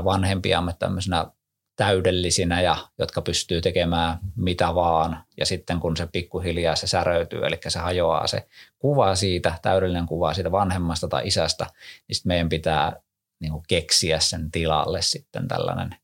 vanhempiamme 0.05 0.75
tämmöisenä 0.79 1.27
täydellisinä 1.77 2.61
ja 2.61 2.77
jotka 2.99 3.23
pystyy 3.23 3.61
tekemään 3.61 4.19
mitä 4.37 4.75
vaan. 4.75 5.25
Ja 5.37 5.47
sitten 5.47 5.81
kun 5.81 5.97
se 5.97 6.09
pikkuhiljaa 6.13 6.77
se 6.77 6.87
säröytyy, 6.87 7.47
eli 7.47 7.59
se 7.69 7.79
hajoaa 7.79 8.27
se 8.27 8.49
kuva 8.79 9.15
siitä, 9.15 9.55
täydellinen 9.63 10.07
kuva 10.07 10.35
siitä 10.35 10.53
vanhemmasta 10.53 11.09
tai 11.09 11.27
isästä, 11.27 11.67
niin 12.09 12.17
sitten 12.17 12.31
meidän 12.31 12.49
pitää 12.49 12.93
niin 13.41 13.53
kuin 13.53 13.65
keksiä 13.69 14.21
sen 14.21 14.51
tilalle 14.51 15.03
sitten 15.03 15.49
tällainen 15.49 15.97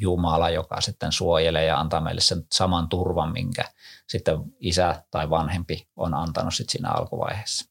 Jumala, 0.00 0.50
joka 0.50 0.80
sitten 0.80 1.12
suojelee 1.12 1.64
ja 1.64 1.80
antaa 1.80 2.00
meille 2.00 2.20
sen 2.20 2.46
saman 2.52 2.88
turvan, 2.88 3.32
minkä 3.32 3.64
sitten 4.08 4.38
isä 4.60 5.02
tai 5.10 5.30
vanhempi 5.30 5.88
on 5.96 6.14
antanut 6.14 6.54
sitten 6.54 6.72
siinä 6.72 6.90
alkuvaiheessa. 6.90 7.70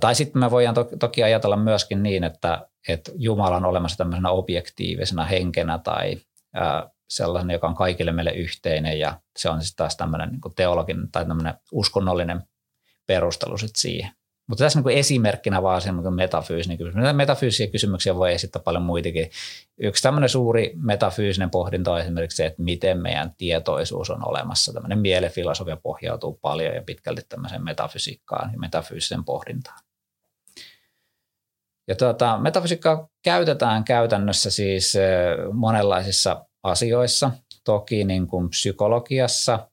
Tai 0.00 0.14
sitten 0.14 0.40
me 0.40 0.50
voidaan 0.50 0.74
to- 0.74 0.88
toki 1.00 1.22
ajatella 1.22 1.56
myöskin 1.56 2.02
niin, 2.02 2.24
että, 2.24 2.68
että 2.88 3.12
Jumala 3.14 3.56
on 3.56 3.64
olemassa 3.64 3.98
tämmöisenä 3.98 4.30
objektiivisena 4.30 5.24
henkenä 5.24 5.78
tai 5.78 6.16
sellainen, 7.10 7.54
joka 7.54 7.68
on 7.68 7.74
kaikille 7.74 8.12
meille 8.12 8.32
yhteinen 8.32 8.98
ja 8.98 9.20
se 9.38 9.50
on 9.50 9.62
sitten 9.62 9.76
taas 9.76 9.96
tämmöinen 9.96 10.28
niin 10.28 10.54
teologinen 10.56 11.10
tai 11.12 11.26
tämmöinen 11.26 11.54
uskonnollinen 11.72 12.42
perustelu 13.06 13.58
sitten 13.58 13.80
siihen. 13.80 14.12
Mutta 14.50 14.64
tässä 14.64 14.80
niin 14.80 14.98
esimerkkinä 14.98 15.62
vaan 15.62 15.80
semmoinen 15.80 16.14
metafyysinen 16.14 16.78
kysymys. 16.78 17.14
Metafyysisiä 17.14 17.66
kysymyksiä 17.66 18.16
voi 18.16 18.32
esittää 18.32 18.62
paljon 18.62 18.82
muitakin. 18.82 19.30
Yksi 19.78 20.02
tämmöinen 20.02 20.28
suuri 20.28 20.72
metafyysinen 20.76 21.50
pohdinta 21.50 21.92
on 21.92 22.00
esimerkiksi 22.00 22.36
se, 22.36 22.46
että 22.46 22.62
miten 22.62 22.98
meidän 22.98 23.34
tietoisuus 23.38 24.10
on 24.10 24.28
olemassa. 24.28 24.72
Tämmöinen 24.72 24.98
mielefilosofia 24.98 25.76
pohjautuu 25.76 26.38
paljon 26.42 26.74
ja 26.74 26.82
pitkälti 26.82 27.22
tämmöiseen 27.28 27.64
metafysiikkaan 27.64 28.52
ja 28.52 28.58
metafyysiseen 28.58 29.24
pohdintaan. 29.24 29.78
Ja 31.88 31.94
tuota, 31.94 32.38
metafysiikkaa 32.38 33.08
käytetään 33.24 33.84
käytännössä 33.84 34.50
siis 34.50 34.94
monenlaisissa 35.52 36.44
asioissa, 36.62 37.30
toki 37.64 38.04
niin 38.04 38.26
kuin 38.26 38.48
psykologiassa– 38.48 39.58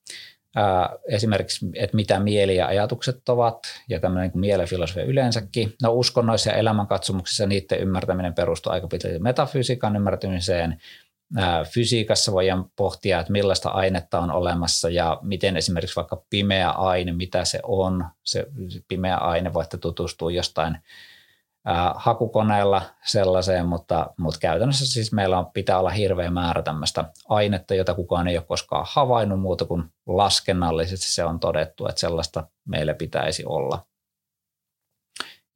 esimerkiksi, 1.10 1.66
että 1.76 1.96
mitä 1.96 2.20
mieli 2.20 2.56
ja 2.56 2.68
ajatukset 2.68 3.30
ovat 3.30 3.60
ja 3.90 4.00
tämmöinen 4.00 4.32
niin 4.34 4.40
mielefilosofia 4.40 5.04
yleensäkin. 5.04 5.74
No 5.82 5.94
uskonnoissa 5.94 6.50
ja 6.50 6.56
elämänkatsomuksissa 6.56 7.46
niiden 7.46 7.80
ymmärtäminen 7.80 8.34
perustuu 8.34 8.72
aika 8.72 8.88
pitkälti 8.88 9.20
metafysiikan 9.20 9.96
ymmärtämiseen. 9.96 10.82
Fysiikassa 11.72 12.32
voidaan 12.32 12.66
pohtia, 12.76 13.20
että 13.20 13.32
millaista 13.32 13.70
ainetta 13.70 14.20
on 14.20 14.32
olemassa 14.32 14.90
ja 14.90 15.20
miten 15.22 15.58
esimerkiksi 15.58 15.96
vaikka 15.96 16.24
pimeä 16.30 16.70
aine, 16.70 17.12
mitä 17.14 17.46
se 17.46 17.60
on. 17.64 18.06
Se 18.24 18.48
pimeä 18.88 19.18
aine 19.18 19.54
voitte 19.54 19.78
tutustua 19.78 20.32
jostain 20.32 20.78
hakukoneella 21.96 22.82
sellaiseen, 23.06 23.66
mutta, 23.66 24.14
mutta 24.18 24.40
käytännössä 24.40 24.86
siis 24.86 25.12
meillä 25.12 25.40
on, 25.40 25.52
pitää 25.52 25.80
olla 25.80 25.90
hirveä 25.90 26.32
määrä 26.32 26.62
tämmöistä 26.62 27.06
ainetta, 27.30 27.76
jota 27.76 27.94
kukaan 27.94 28.28
ei 28.28 28.38
ole 28.38 28.46
koskaan 28.46 28.86
havainnut 28.90 29.40
muuta 29.40 29.66
kuin 29.66 29.84
laskennallisesti 30.06 31.06
se 31.06 31.24
on 31.24 31.40
todettu, 31.40 31.88
että 31.88 32.00
sellaista 32.00 32.48
meillä 32.66 32.94
pitäisi 32.94 33.46
olla. 33.46 33.86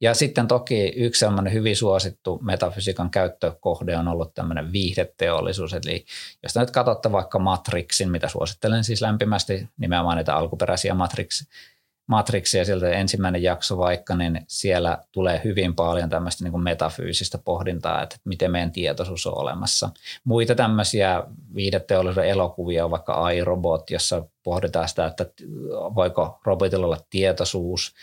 Ja 0.00 0.14
sitten 0.14 0.48
toki 0.48 0.92
yksi 0.96 1.18
sellainen 1.18 1.52
hyvin 1.52 1.76
suosittu 1.76 2.38
metafysiikan 2.42 3.10
käyttökohde 3.10 3.96
on 3.96 4.08
ollut 4.08 4.34
tämmöinen 4.34 4.72
viihdeteollisuus. 4.72 5.74
Eli 5.74 6.04
jos 6.42 6.56
nyt 6.56 6.70
katsotte 6.70 7.12
vaikka 7.12 7.38
Matrixin, 7.38 8.10
mitä 8.10 8.28
suosittelen 8.28 8.84
siis 8.84 9.00
lämpimästi, 9.00 9.68
nimenomaan 9.76 10.16
niitä 10.16 10.36
alkuperäisiä 10.36 10.94
Matrix 10.94 11.46
Matrixia 12.06 12.64
sieltä 12.64 12.90
ensimmäinen 12.90 13.42
jakso 13.42 13.78
vaikka, 13.78 14.16
niin 14.16 14.40
siellä 14.48 14.98
tulee 15.12 15.40
hyvin 15.44 15.74
paljon 15.74 16.10
tämmöistä 16.10 16.44
niin 16.44 16.52
kuin 16.52 16.64
metafyysistä 16.64 17.38
pohdintaa, 17.38 18.02
että 18.02 18.16
miten 18.24 18.50
meidän 18.50 18.72
tietoisuus 18.72 19.26
on 19.26 19.38
olemassa. 19.38 19.90
Muita 20.24 20.54
tämmöisiä 20.54 21.24
viideteollisuuden 21.54 22.30
elokuvia 22.30 22.84
on 22.84 22.90
vaikka 22.90 23.30
iRobot, 23.30 23.90
jossa 23.90 24.24
pohditaan 24.42 24.88
sitä, 24.88 25.06
että 25.06 25.26
voiko 25.94 26.40
robotilla 26.44 26.86
olla 26.86 27.00
tietoisuus. 27.10 27.94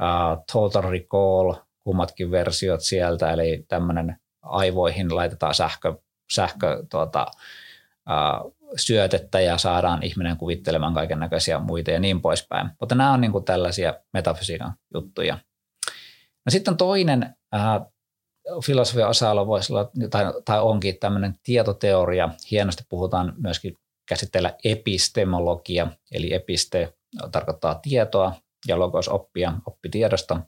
Uh, 0.00 0.44
Total 0.52 0.90
Recall, 0.90 1.54
kummatkin 1.84 2.30
versiot 2.30 2.80
sieltä, 2.80 3.32
eli 3.32 3.64
tämmöinen 3.68 4.16
aivoihin 4.42 5.16
laitetaan 5.16 5.54
sähkö, 5.54 5.94
sähkö 6.32 6.84
tuota, 6.90 7.26
uh, 8.08 8.56
syötettä 8.76 9.40
ja 9.40 9.58
saadaan 9.58 10.02
ihminen 10.02 10.36
kuvittelemaan 10.36 10.94
kaiken 10.94 11.20
näköisiä 11.20 11.58
muita 11.58 11.90
ja 11.90 12.00
niin 12.00 12.20
poispäin. 12.20 12.70
Mutta 12.80 12.94
nämä 12.94 13.12
on 13.12 13.20
niin 13.20 13.32
kuin 13.32 13.44
tällaisia 13.44 13.94
metafysiikan 14.12 14.74
juttuja. 14.94 15.38
No 16.46 16.50
sitten 16.50 16.76
toinen 16.76 17.36
äh, 17.54 17.80
filosofian 18.64 19.10
osa-alue 19.10 19.46
voisi 19.46 19.72
olla, 19.72 19.90
tai, 20.10 20.24
tai 20.44 20.60
onkin 20.60 20.98
tämmöinen 20.98 21.34
tietoteoria. 21.42 22.28
Hienosti 22.50 22.84
puhutaan 22.88 23.34
myöskin 23.36 23.76
käsitellä 24.08 24.54
epistemologia, 24.64 25.86
eli 26.12 26.34
episte 26.34 26.94
tarkoittaa 27.32 27.74
tietoa 27.74 28.32
ja 28.68 28.78
logos 28.78 29.08
oppia, 29.08 29.52
oppitiedosta. 29.66 30.40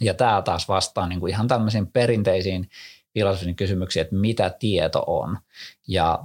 Ja 0.00 0.14
tämä 0.14 0.42
taas 0.42 0.68
vastaa 0.68 1.08
niin 1.08 1.20
kuin 1.20 1.30
ihan 1.30 1.48
tämmöisiin 1.48 1.86
perinteisiin 1.86 2.68
filosofisiin 3.14 3.56
kysymyksiin, 3.56 4.00
että 4.00 4.16
mitä 4.16 4.50
tieto 4.50 5.04
on. 5.06 5.38
Ja 5.88 6.18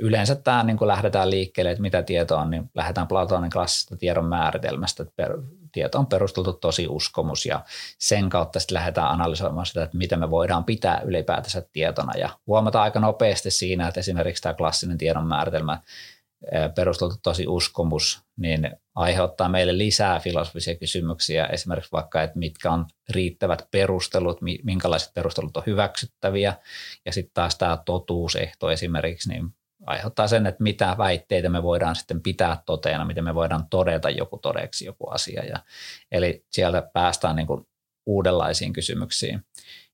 yleensä 0.00 0.34
tämä 0.34 0.62
niin 0.62 0.76
kun 0.76 0.88
lähdetään 0.88 1.30
liikkeelle, 1.30 1.70
että 1.70 1.82
mitä 1.82 2.02
tietoa 2.02 2.40
on, 2.40 2.50
niin 2.50 2.70
lähdetään 2.74 3.06
Platonin 3.06 3.50
klassista 3.50 3.96
tiedon 3.96 4.24
määritelmästä, 4.24 5.02
että 5.02 5.12
per, 5.16 5.38
tieto 5.72 5.98
on 5.98 6.06
perusteltu 6.06 6.52
tosi 6.52 6.86
uskomus 6.88 7.46
ja 7.46 7.64
sen 7.98 8.28
kautta 8.28 8.60
sitten 8.60 8.74
lähdetään 8.74 9.10
analysoimaan 9.10 9.66
sitä, 9.66 9.82
että 9.82 9.96
mitä 9.96 10.16
me 10.16 10.30
voidaan 10.30 10.64
pitää 10.64 11.00
ylipäätänsä 11.00 11.62
tietona. 11.72 12.18
Ja 12.18 12.30
huomataan 12.46 12.82
aika 12.82 13.00
nopeasti 13.00 13.50
siinä, 13.50 13.88
että 13.88 14.00
esimerkiksi 14.00 14.42
tämä 14.42 14.54
klassinen 14.54 14.98
tiedon 14.98 15.26
määritelmä 15.26 15.80
perusteltu 16.74 17.14
tosi 17.22 17.46
uskomus, 17.46 18.22
niin 18.36 18.70
aiheuttaa 18.94 19.48
meille 19.48 19.78
lisää 19.78 20.20
filosofisia 20.20 20.74
kysymyksiä, 20.74 21.46
esimerkiksi 21.46 21.92
vaikka, 21.92 22.22
että 22.22 22.38
mitkä 22.38 22.70
on 22.70 22.86
riittävät 23.10 23.68
perustelut, 23.70 24.38
minkälaiset 24.62 25.14
perustelut 25.14 25.56
on 25.56 25.62
hyväksyttäviä, 25.66 26.54
ja 27.04 27.12
sitten 27.12 27.34
taas 27.34 27.58
tämä 27.58 27.78
totuusehto 27.84 28.70
esimerkiksi, 28.70 29.28
niin 29.28 29.54
aiheuttaa 29.86 30.28
sen, 30.28 30.46
että 30.46 30.62
mitä 30.62 30.94
väitteitä 30.98 31.48
me 31.48 31.62
voidaan 31.62 31.96
sitten 31.96 32.22
pitää 32.22 32.62
toteena, 32.66 33.04
miten 33.04 33.24
me 33.24 33.34
voidaan 33.34 33.66
todeta 33.70 34.10
joku 34.10 34.38
todeksi 34.38 34.84
joku 34.84 35.10
asia. 35.10 35.44
Ja, 35.44 35.58
eli 36.12 36.44
sieltä 36.50 36.90
päästään 36.92 37.36
niin 37.36 37.46
kuin 37.46 37.66
uudenlaisiin 38.06 38.72
kysymyksiin. 38.72 39.44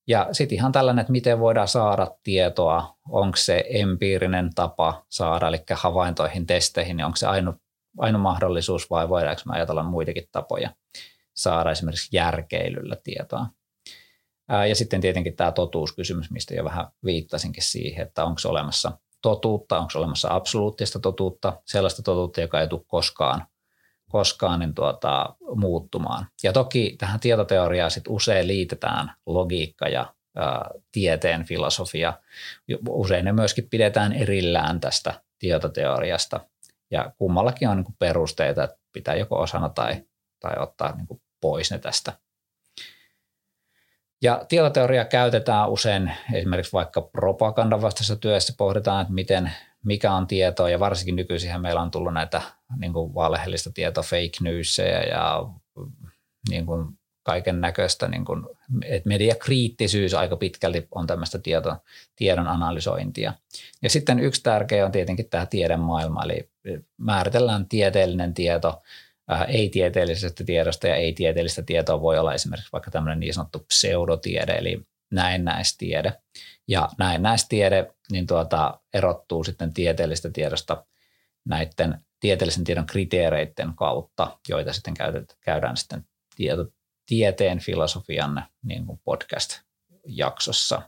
Ja 0.07 0.29
sitten 0.33 0.57
ihan 0.57 0.73
tällainen, 0.73 1.01
että 1.01 1.13
miten 1.13 1.39
voidaan 1.39 1.69
saada 1.69 2.11
tietoa, 2.23 2.97
onko 3.09 3.37
se 3.37 3.65
empiirinen 3.69 4.51
tapa 4.55 5.05
saada, 5.09 5.49
eli 5.49 5.63
havaintoihin, 5.73 6.47
testeihin, 6.47 6.97
niin 6.97 7.05
onko 7.05 7.17
se 7.17 7.27
ainoa, 7.27 7.55
ainoa 7.99 8.23
mahdollisuus 8.23 8.91
vai 8.91 9.09
voidaanko 9.09 9.43
me 9.47 9.55
ajatella 9.55 9.83
muitakin 9.83 10.29
tapoja 10.33 10.71
saada 11.35 11.71
esimerkiksi 11.71 12.17
järkeilyllä 12.17 12.97
tietoa. 13.05 13.47
Ja 14.69 14.75
sitten 14.75 15.01
tietenkin 15.01 15.37
tämä 15.37 15.53
totuuskysymys, 15.53 16.31
mistä 16.31 16.55
jo 16.55 16.65
vähän 16.65 16.87
viittasinkin 17.05 17.63
siihen, 17.63 18.07
että 18.07 18.25
onko 18.25 18.41
olemassa 18.45 18.99
totuutta, 19.23 19.79
onko 19.79 19.93
olemassa 19.95 20.35
absoluuttista 20.35 21.01
totuutta, 21.01 21.61
sellaista 21.65 22.03
totuutta, 22.03 22.41
joka 22.41 22.61
ei 22.61 22.69
tule 22.69 22.83
koskaan, 22.87 23.47
koskaan 24.11 24.61
niin 24.61 24.75
tuota, 24.75 25.37
muuttumaan. 25.55 26.27
Ja 26.43 26.53
toki 26.53 26.97
tähän 26.99 27.21
tietoteoriaan 27.21 27.91
sit 27.91 28.05
usein 28.09 28.47
liitetään 28.47 29.13
logiikka 29.27 29.89
ja 29.89 30.15
ää, 30.37 30.71
tieteen 30.93 31.45
filosofia. 31.45 32.13
Usein 32.89 33.25
ne 33.25 33.33
myöskin 33.33 33.69
pidetään 33.71 34.13
erillään 34.13 34.81
tästä 34.81 35.21
tietoteoriasta. 35.39 36.41
Ja 36.91 37.13
kummallakin 37.19 37.69
on 37.69 37.77
niin 37.77 37.97
perusteita, 37.99 38.65
että 38.65 38.77
pitää 38.93 39.15
joko 39.15 39.41
osana 39.41 39.69
tai, 39.69 40.05
tai 40.41 40.53
ottaa 40.59 40.97
niin 40.97 41.23
pois 41.41 41.71
ne 41.71 41.79
tästä 41.79 42.13
Ja 44.23 44.45
tietoteoria 44.49 45.05
käytetään 45.05 45.71
usein 45.71 46.13
esimerkiksi 46.33 46.73
vaikka 46.73 47.01
propagandan 47.01 47.83
vastaisessa 47.83 48.17
työssä. 48.17 48.55
Pohditaan, 48.57 49.03
että 49.03 49.15
miten, 49.15 49.53
mikä 49.85 50.13
on 50.13 50.27
tietoa. 50.27 50.71
Ja 50.71 50.81
varsinkin 50.81 51.17
nykyisin 51.17 51.61
meillä 51.61 51.81
on 51.83 51.91
tullut 51.91 52.15
näitä 52.15 52.43
niin 52.79 52.93
kuin 52.93 53.15
valheellista 53.15 53.71
tietoa, 53.75 54.05
fake 54.05 54.39
newsia 54.41 55.03
ja 55.03 55.49
niin 56.49 56.67
kuin 56.67 56.87
kaiken 57.23 57.61
näköistä, 57.61 58.09
niin 58.09 58.25
kuin, 58.25 58.45
että 58.85 59.09
mediakriittisyys 59.09 60.15
aika 60.15 60.37
pitkälti 60.37 60.89
on 60.95 61.07
tämmöistä 61.07 61.39
tieto, 61.39 61.77
tiedon 62.17 62.49
analysointia. 62.49 63.33
Ja 63.83 63.91
sitten 63.91 64.21
yksi 64.21 64.43
tärkeä 64.43 64.85
on 64.85 64.93
tietenkin 64.93 65.29
tämä 65.31 65.47
tiedemaailma, 65.47 66.25
eli 66.25 66.51
määritellään 66.97 67.69
tieteellinen 67.69 68.35
tieto 68.35 68.83
ei-tieteellisestä 69.45 70.45
tiedosta 70.45 70.89
ja 70.89 70.97
ei-tieteellistä 70.97 71.63
tietoa 71.63 72.01
voi 72.01 72.19
olla 72.19 72.35
esimerkiksi 72.35 72.73
vaikka 72.73 72.91
tämmöinen 72.91 73.21
niin 73.21 73.35
sanottu 73.35 73.59
pseudotiede, 73.59 74.53
eli 74.53 74.83
näennäistiede. 75.13 76.13
Ja 76.69 76.89
näennäistiede 76.99 77.95
niin 78.13 78.27
tuota, 78.27 78.81
erottuu 78.95 79.45
sitten 79.45 79.75
tieteellistä 79.75 80.31
tiedosta 80.31 80.85
näiden 81.45 82.05
tieteellisen 82.21 82.65
tiedon 82.65 82.87
kriteereiden 82.87 83.75
kautta, 83.77 84.39
joita 84.49 84.73
sitten 84.73 84.95
käydään 85.41 85.77
sitten 85.77 86.05
tieto, 86.37 86.67
tieteen 87.07 87.59
filosofian 87.59 88.45
niin 88.65 88.87
kuin 88.87 89.01
podcast-jaksossa. 89.05 90.83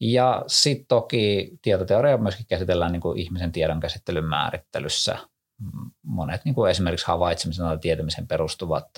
Ja 0.00 0.44
sitten 0.46 0.86
toki 0.86 1.50
tietoteoria 1.62 2.16
myöskin 2.16 2.46
käsitellään 2.46 2.92
niin 2.92 3.00
kuin 3.00 3.18
ihmisen 3.18 3.52
tiedon 3.52 3.80
käsittelyn 3.80 4.24
määrittelyssä. 4.24 5.18
Monet 6.02 6.44
niin 6.44 6.54
kuin 6.54 6.70
esimerkiksi 6.70 7.06
havaitsemisen 7.06 7.66
tai 7.66 7.78
tietämisen 7.78 8.26
perustuvat 8.26 8.88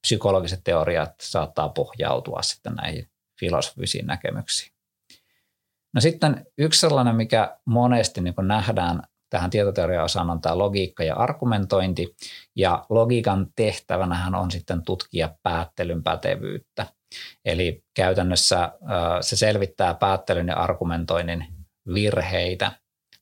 psykologiset 0.00 0.60
teoriat 0.64 1.14
saattaa 1.20 1.68
pohjautua 1.68 2.42
sitten 2.42 2.74
näihin 2.74 3.08
filosofisiin 3.40 4.06
näkemyksiin. 4.06 4.72
No 5.94 6.00
sitten 6.00 6.46
yksi 6.58 6.80
sellainen, 6.80 7.16
mikä 7.16 7.56
monesti 7.64 8.20
niin 8.20 8.34
nähdään 8.42 9.02
tähän 9.30 9.50
tietoteoriaosaan 9.50 10.30
on 10.30 10.40
tämä 10.40 10.58
logiikka 10.58 11.04
ja 11.04 11.14
argumentointi. 11.14 12.16
Ja 12.56 12.86
logiikan 12.88 13.46
tehtävänähän 13.56 14.34
on 14.34 14.50
sitten 14.50 14.82
tutkia 14.82 15.34
päättelyn 15.42 16.02
pätevyyttä. 16.02 16.86
Eli 17.44 17.84
käytännössä 17.94 18.72
se 19.20 19.36
selvittää 19.36 19.94
päättelyn 19.94 20.48
ja 20.48 20.56
argumentoinnin 20.56 21.46
virheitä 21.94 22.72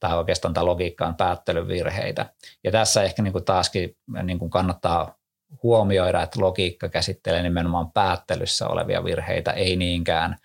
tai 0.01 0.19
oikeastaan 0.19 0.55
tämä 0.55 0.67
logiikka 0.67 1.07
on 1.07 1.15
päättelyn 1.15 1.69
virheitä. 1.69 2.27
Ja 2.65 2.71
tässä 2.71 3.03
ehkä 3.03 3.23
niin 3.23 3.33
kuin 3.33 3.45
taaskin 3.45 3.97
niin 4.23 4.39
kuin 4.39 4.51
kannattaa 4.51 5.15
huomioida, 5.63 6.23
että 6.23 6.41
logiikka 6.41 6.89
käsittelee 6.89 7.43
nimenomaan 7.43 7.93
päättelyssä 7.93 8.69
olevia 8.69 9.05
virheitä, 9.05 9.51
ei 9.51 9.77
niinkään 9.77 10.37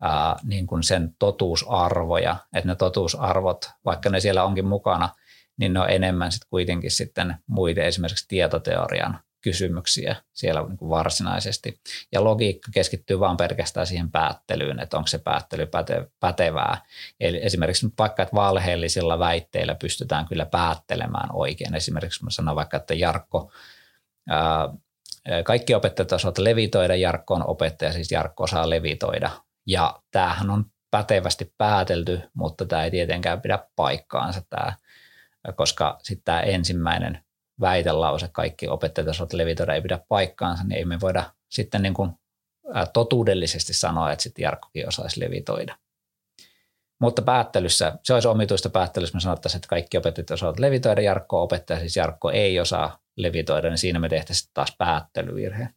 ää, 0.00 0.36
niin 0.44 0.66
kuin 0.66 0.82
sen 0.82 1.14
totuusarvoja, 1.18 2.36
että 2.54 2.68
ne 2.68 2.74
totuusarvot, 2.74 3.70
vaikka 3.84 4.10
ne 4.10 4.20
siellä 4.20 4.44
onkin 4.44 4.66
mukana, 4.66 5.08
niin 5.56 5.72
ne 5.72 5.80
on 5.80 5.90
enemmän 5.90 6.32
sitten 6.32 6.50
kuitenkin 6.50 6.90
sitten 6.90 7.36
muiden 7.46 7.84
esimerkiksi 7.84 8.28
tietoteorian 8.28 9.20
kysymyksiä 9.42 10.16
siellä 10.32 10.62
niin 10.62 10.76
kuin 10.76 10.88
varsinaisesti. 10.88 11.80
Ja 12.12 12.24
logiikka 12.24 12.70
keskittyy 12.74 13.20
vain 13.20 13.36
pelkästään 13.36 13.86
siihen 13.86 14.10
päättelyyn, 14.10 14.80
että 14.80 14.96
onko 14.96 15.06
se 15.06 15.18
päättely 15.18 15.66
päte- 15.66 16.10
pätevää. 16.20 16.82
Eli 17.20 17.40
esimerkiksi 17.42 17.88
vaikka, 17.98 18.22
että 18.22 18.36
valheellisilla 18.36 19.18
väitteillä 19.18 19.74
pystytään 19.74 20.28
kyllä 20.28 20.46
päättelemään 20.46 21.28
oikein. 21.32 21.74
Esimerkiksi 21.74 22.24
mä 22.24 22.30
sanon 22.30 22.56
vaikka, 22.56 22.76
että 22.76 22.94
Jarkko, 22.94 23.52
ää, 24.28 24.68
kaikki 25.44 25.74
opettajat 25.74 26.12
osaavat 26.12 26.38
levitoida, 26.38 26.96
Jarkko 26.96 27.34
on 27.34 27.48
opettaja, 27.48 27.92
siis 27.92 28.12
Jarkko 28.12 28.44
osaa 28.44 28.70
levitoida. 28.70 29.30
Ja 29.66 30.02
tämähän 30.10 30.50
on 30.50 30.64
pätevästi 30.90 31.54
päätelty, 31.58 32.20
mutta 32.34 32.66
tämä 32.66 32.84
ei 32.84 32.90
tietenkään 32.90 33.40
pidä 33.40 33.58
paikkaansa 33.76 34.42
tämä, 34.50 34.72
koska 35.54 35.98
sitten 36.02 36.24
tämä 36.24 36.40
ensimmäinen 36.40 37.24
väitelause, 37.60 38.28
kaikki 38.32 38.68
opettajat 38.68 39.08
osaavat 39.08 39.32
levitoida, 39.32 39.74
ei 39.74 39.82
pidä 39.82 40.00
paikkaansa, 40.08 40.64
niin 40.64 40.78
ei 40.78 40.84
me 40.84 41.00
voida 41.00 41.24
sitten 41.50 41.82
niin 41.82 41.94
kuin 41.94 42.10
totuudellisesti 42.92 43.74
sanoa, 43.74 44.12
että 44.12 44.22
sitten 44.22 44.42
Jarkkokin 44.42 44.88
osaisi 44.88 45.20
levitoida. 45.20 45.78
Mutta 47.00 47.22
päättelyssä, 47.22 47.98
se 48.04 48.14
olisi 48.14 48.28
omituista 48.28 48.70
päättelyssä, 48.70 49.16
me 49.16 49.20
sanottaisiin, 49.20 49.58
että 49.58 49.68
kaikki 49.68 49.98
opettajat 49.98 50.30
osaavat 50.30 50.58
levitoida, 50.58 51.00
Jarkko 51.00 51.42
opettaja, 51.42 51.80
siis 51.80 51.96
Jarkko 51.96 52.30
ei 52.30 52.60
osaa 52.60 52.98
levitoida, 53.16 53.68
niin 53.68 53.78
siinä 53.78 53.98
me 53.98 54.08
tehtäisiin 54.08 54.50
taas 54.54 54.74
päättelyvirhe. 54.78 55.68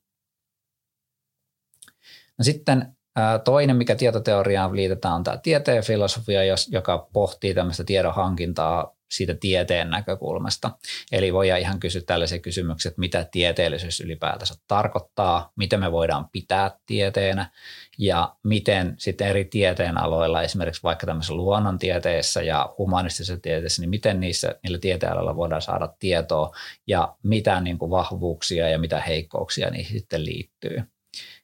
No 2.38 2.44
sitten 2.44 2.96
Toinen, 3.44 3.76
mikä 3.76 3.96
tietoteoriaan 3.96 4.76
liitetään, 4.76 5.14
on 5.14 5.24
tämä 5.24 5.38
tieteen 5.38 5.84
filosofia, 5.84 6.40
joka 6.72 7.10
pohtii 7.14 7.54
tämmöistä 7.54 7.84
tiedon 7.84 8.16
hankintaa 8.16 8.95
siitä 9.12 9.34
tieteen 9.34 9.90
näkökulmasta. 9.90 10.72
Eli 11.12 11.34
voidaan 11.34 11.60
ihan 11.60 11.80
kysyä 11.80 12.02
tällaisia 12.06 12.40
kysymyksiä, 12.40 12.90
että 12.90 13.00
mitä 13.00 13.28
tieteellisyys 13.32 14.00
ylipäätänsä 14.02 14.56
tarkoittaa, 14.68 15.52
miten 15.56 15.80
me 15.80 15.92
voidaan 15.92 16.30
pitää 16.30 16.72
tieteenä 16.86 17.52
ja 17.98 18.36
miten 18.44 18.96
sitten 18.98 19.28
eri 19.28 19.46
tieteen 19.46 19.98
aloilla, 19.98 20.42
esimerkiksi 20.42 20.84
vaikka 20.84 21.06
tämmöisessä 21.06 21.34
luonnontieteessä 21.34 22.42
ja 22.42 22.74
humanistisessa 22.78 23.38
tieteessä, 23.38 23.82
niin 23.82 23.90
miten 23.90 24.20
niissä, 24.20 24.56
niillä 24.64 24.80
tieteenaloilla 24.80 25.36
voidaan 25.36 25.62
saada 25.62 25.94
tietoa 26.00 26.52
ja 26.88 27.16
mitä 27.24 27.62
niin 27.62 27.78
kuin 27.78 27.92
vahvuuksia 27.92 28.70
ja 28.70 28.80
mitä 28.80 29.02
heikkouksia 29.02 29.70
niihin 29.70 30.00
sitten 30.00 30.26
liittyy. 30.26 30.84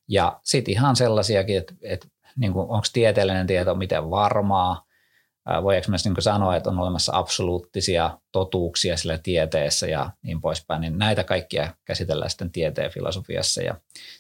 Ja 0.08 0.40
sitten 0.44 0.72
ihan 0.72 0.96
sellaisiakin, 0.96 1.58
että, 1.58 1.74
että 1.82 2.08
niin 2.36 2.52
onko 2.56 2.84
tieteellinen 2.94 3.48
tieto 3.48 3.76
miten 3.76 4.10
varmaa, 4.10 4.86
voidaanko 5.64 5.90
myös 5.90 6.06
niin 6.06 6.16
sanoa, 6.20 6.56
että 6.56 6.70
on 6.70 6.80
olemassa 6.80 7.12
absoluuttisia 7.16 8.18
totuuksia 8.32 8.98
sillä 8.98 9.18
tieteessä 9.18 9.88
ja 9.88 10.10
niin 10.24 10.42
poispäin, 10.42 10.82
niin 10.82 10.98
näitä 10.98 11.24
kaikkia 11.24 11.76
käsitellään 11.86 12.30
sitten 12.30 12.52
tieteen 12.52 12.92
filosofiassa. 12.92 13.62
Ja 13.62 13.76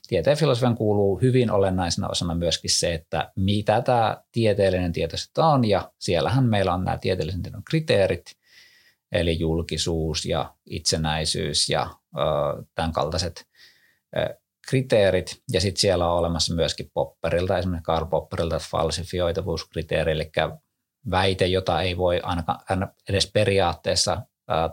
tieteen 0.08 0.38
filosofian 0.38 0.76
kuuluu 0.76 1.22
hyvin 1.22 1.52
olennaisena 1.52 2.08
osana 2.10 2.36
myöskin 2.36 2.72
se, 2.72 2.94
että 2.94 3.32
mitä 3.36 3.82
tämä 3.82 4.24
tieteellinen 4.32 4.94
tieto 4.94 5.18
sitten 5.18 5.44
on, 5.44 5.66
ja 5.66 5.92
siellähän 6.00 6.46
meillä 6.46 6.74
on 6.74 6.84
nämä 6.84 6.98
tieteellisen 6.98 7.44
tiedon 7.44 7.64
kriteerit, 7.64 8.26
eli 9.12 9.40
julkisuus 9.40 10.26
ja 10.26 10.54
itsenäisyys 10.66 11.70
ja 11.70 11.90
ö, 12.18 12.22
tämän 12.76 12.92
kaltaiset 12.92 13.46
kriteerit, 14.68 15.42
ja 15.52 15.62
sitten 15.62 15.82
siellä 15.82 16.12
on 16.12 16.18
olemassa 16.18 16.56
myöskin 16.56 16.92
Popperilta, 16.94 17.58
esimerkiksi 17.58 17.84
Karl 17.84 18.06
Popperilta 18.06 18.60
falsifioitavuuskriteeri, 18.72 20.12
eli 20.12 20.32
väite, 21.12 21.46
jota 21.46 21.82
ei 21.82 21.98
voi 21.98 22.20
ainakaan 22.24 22.60
edes 23.10 23.32
periaatteessa 23.32 24.22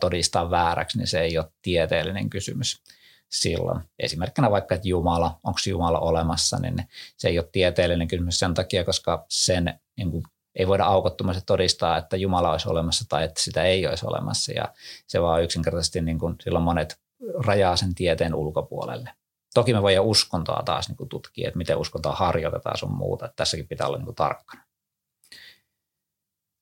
todistaa 0.01 0.51
vääräksi, 0.51 0.99
niin 0.99 1.07
se 1.07 1.21
ei 1.21 1.39
ole 1.39 1.53
tieteellinen 1.63 2.31
kysymys 2.31 2.83
silloin. 3.31 3.81
Esimerkkinä 3.99 4.51
vaikka, 4.51 4.75
että 4.75 4.89
Jumala, 4.89 5.39
onko 5.45 5.59
Jumala 5.67 5.99
olemassa, 5.99 6.59
niin 6.59 6.89
se 7.17 7.29
ei 7.29 7.39
ole 7.39 7.49
tieteellinen 7.53 8.09
kysymys 8.09 8.39
sen 8.39 8.55
takia, 8.55 8.85
koska 8.85 9.27
sen 9.29 9.81
niin 9.97 10.11
kuin, 10.11 10.23
ei 10.55 10.69
voida 10.69 10.85
aukottomasti 10.85 11.43
todistaa, 11.47 11.97
että 11.97 12.17
Jumala 12.17 12.51
olisi 12.53 12.69
olemassa 12.69 13.05
tai 13.09 13.25
että 13.25 13.43
sitä 13.43 13.63
ei 13.63 13.87
olisi 13.87 14.07
olemassa. 14.07 14.53
Ja 14.53 14.75
se 15.07 15.23
vaan 15.23 15.43
yksinkertaisesti, 15.43 16.01
niin 16.01 16.19
kuin, 16.19 16.37
silloin 16.41 16.65
monet 16.65 17.01
rajaa 17.47 17.77
sen 17.77 17.95
tieteen 17.95 18.35
ulkopuolelle. 18.35 19.11
Toki 19.55 19.73
me 19.73 19.83
voidaan 19.83 20.07
uskontoa 20.07 20.63
taas 20.65 20.89
niin 20.89 20.97
kuin 20.97 21.09
tutkia, 21.09 21.49
että 21.49 21.59
miten 21.59 21.77
uskontoa 21.77 22.13
harjoitetaan 22.13 22.79
sun 22.79 22.93
muuta. 22.93 23.25
Että 23.25 23.37
tässäkin 23.37 23.69
pitää 23.69 23.87
olla 23.87 23.99
niin 23.99 24.05
kuin 24.07 24.15
tarkkana. 24.15 24.68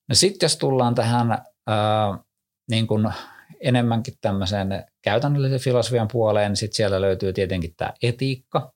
No 0.09 0.15
sitten 0.15 0.45
jos 0.45 0.57
tullaan 0.57 0.95
tähän 0.95 1.33
ää, 1.67 2.19
niin 2.71 2.87
kuin 2.87 3.13
enemmänkin 3.61 4.15
tämmöisen 4.21 4.85
käytännöllisen 5.03 5.61
filosofian 5.61 6.09
puoleen, 6.13 6.51
niin 6.51 6.57
sitten 6.57 6.77
siellä 6.77 7.01
löytyy 7.01 7.33
tietenkin 7.33 7.75
tämä 7.77 7.93
etiikka. 8.03 8.73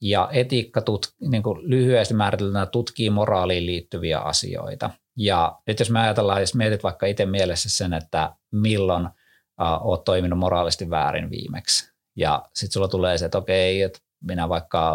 Ja 0.00 0.28
etiikka 0.32 0.80
tut, 0.80 1.14
niin 1.20 1.42
lyhyesti 1.62 2.14
määriteltynä 2.14 2.66
tutkii 2.66 3.10
moraaliin 3.10 3.66
liittyviä 3.66 4.18
asioita. 4.18 4.90
Ja 5.16 5.58
nyt 5.66 5.78
jos 5.78 5.90
me 5.90 6.00
ajatellaan, 6.00 6.40
jos 6.40 6.54
mietit 6.54 6.82
vaikka 6.82 7.06
itse 7.06 7.26
mielessä 7.26 7.70
sen, 7.70 7.92
että 7.92 8.32
milloin 8.52 9.06
äh, 9.06 9.86
olet 9.86 10.04
toiminut 10.04 10.38
moraalisesti 10.38 10.90
väärin 10.90 11.30
viimeksi, 11.30 11.92
ja 12.16 12.42
sitten 12.54 12.72
sulla 12.72 12.88
tulee 12.88 13.18
se, 13.18 13.24
että 13.24 13.38
okei, 13.38 13.82
että 13.82 13.98
minä 14.24 14.48
vaikka 14.48 14.94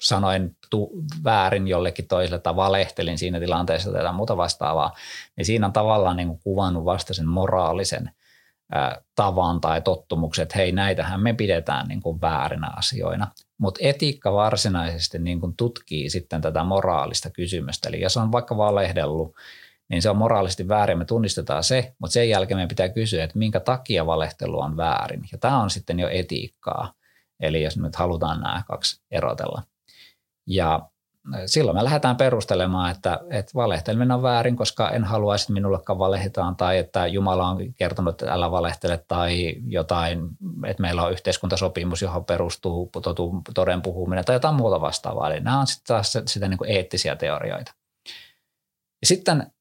sanoin 0.00 0.56
tu- 0.70 0.90
väärin 1.24 1.68
jollekin 1.68 2.08
toiselle 2.08 2.38
tai 2.38 2.56
valehtelin 2.56 3.18
siinä 3.18 3.40
tilanteessa 3.40 3.90
tai 3.90 4.00
jotain 4.00 4.16
muuta 4.16 4.36
vastaavaa, 4.36 4.94
niin 5.36 5.44
siinä 5.44 5.66
on 5.66 5.72
tavallaan 5.72 6.16
niin 6.16 6.28
kuin 6.28 6.40
kuvannut 6.40 6.84
vasta 6.84 7.14
sen 7.14 7.28
moraalisen 7.28 8.10
ää, 8.72 9.02
tavan 9.14 9.60
tai 9.60 9.82
tottumuksen, 9.82 10.42
että 10.42 10.58
hei 10.58 10.72
näitähän 10.72 11.20
me 11.20 11.32
pidetään 11.32 11.88
niin 11.88 12.02
kuin 12.02 12.20
väärinä 12.20 12.70
asioina. 12.76 13.26
Mutta 13.58 13.80
etiikka 13.82 14.32
varsinaisesti 14.32 15.18
niin 15.18 15.40
kuin 15.40 15.56
tutkii 15.56 16.10
sitten 16.10 16.40
tätä 16.40 16.64
moraalista 16.64 17.30
kysymystä. 17.30 17.88
Eli 17.88 18.00
jos 18.00 18.16
on 18.16 18.32
vaikka 18.32 18.56
valehdellut, 18.56 19.34
niin 19.88 20.02
se 20.02 20.10
on 20.10 20.16
moraalisesti 20.16 20.68
väärin, 20.68 20.98
me 20.98 21.04
tunnistetaan 21.04 21.64
se, 21.64 21.94
mutta 21.98 22.12
sen 22.12 22.28
jälkeen 22.28 22.56
meidän 22.56 22.68
pitää 22.68 22.88
kysyä, 22.88 23.24
että 23.24 23.38
minkä 23.38 23.60
takia 23.60 24.06
valehtelu 24.06 24.60
on 24.60 24.76
väärin. 24.76 25.24
Ja 25.32 25.38
tämä 25.38 25.62
on 25.62 25.70
sitten 25.70 25.98
jo 25.98 26.08
etiikkaa. 26.08 26.92
Eli 27.40 27.62
jos 27.62 27.76
nyt 27.76 27.96
halutaan 27.96 28.40
nämä 28.40 28.62
kaksi 28.68 29.02
erotella. 29.10 29.62
Ja 30.46 30.88
silloin 31.46 31.76
me 31.76 31.84
lähdetään 31.84 32.16
perustelemaan, 32.16 32.90
että, 32.90 33.20
että 33.30 33.52
valehteleminen 33.54 34.10
on 34.10 34.22
väärin, 34.22 34.56
koska 34.56 34.90
en 34.90 35.04
haluaisi, 35.04 35.42
että 35.42 35.52
minullekaan 35.52 35.98
valehditaan 35.98 36.56
tai 36.56 36.78
että 36.78 37.06
Jumala 37.06 37.48
on 37.48 37.74
kertonut, 37.74 38.22
että 38.22 38.32
älä 38.32 38.50
valehtele 38.50 39.04
tai 39.08 39.54
jotain, 39.66 40.28
että 40.66 40.80
meillä 40.80 41.02
on 41.02 41.12
yhteiskuntasopimus, 41.12 42.02
johon 42.02 42.24
perustuu 42.24 42.90
totu, 43.02 43.42
toden 43.54 43.82
puhuminen 43.82 44.24
tai 44.24 44.34
jotain 44.34 44.54
muuta 44.54 44.80
vastaavaa. 44.80 45.30
Eli 45.30 45.40
nämä 45.40 45.60
on 45.60 45.66
sitten 45.66 45.86
taas 45.86 46.18
sitä 46.26 46.48
niin 46.48 46.58
kuin 46.58 46.70
eettisiä 46.70 47.16
teorioita. 47.16 47.74
Ja 49.02 49.06
sitten 49.06 49.52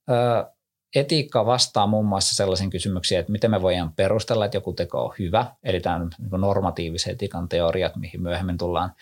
etiikka 0.96 1.46
vastaa 1.46 1.88
muun 1.88 2.06
muassa 2.06 2.36
sellaisiin 2.36 2.70
kysymyksiin, 2.70 3.20
että 3.20 3.32
miten 3.32 3.52
me 3.52 3.62
voidaan 3.62 3.94
perustella, 3.94 4.46
että 4.46 4.58
joku 4.58 4.74
teko 4.74 5.06
on 5.06 5.14
hyvä, 5.20 5.46
eli 5.64 5.80
tämä 5.80 5.96
on 5.96 6.10
niin 6.20 6.42
normatiivisen 6.42 7.14
etiikan 7.14 7.50
teoriat, 7.50 7.96
mihin 7.96 8.22
myöhemmin 8.22 8.58
tullaan 8.58 8.94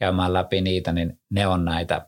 käymään 0.00 0.32
läpi 0.32 0.60
niitä, 0.60 0.92
niin 0.92 1.20
ne 1.30 1.46
on 1.46 1.64
näitä, 1.64 2.06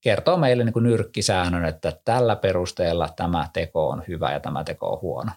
kertoo 0.00 0.36
meille 0.36 0.64
niin 0.64 0.72
kuin 0.72 0.82
nyrkkisäännön, 0.82 1.64
että 1.64 1.92
tällä 2.04 2.36
perusteella 2.36 3.08
tämä 3.16 3.48
teko 3.52 3.88
on 3.88 4.02
hyvä 4.08 4.32
ja 4.32 4.40
tämä 4.40 4.64
teko 4.64 4.92
on 4.92 5.00
huono. 5.00 5.30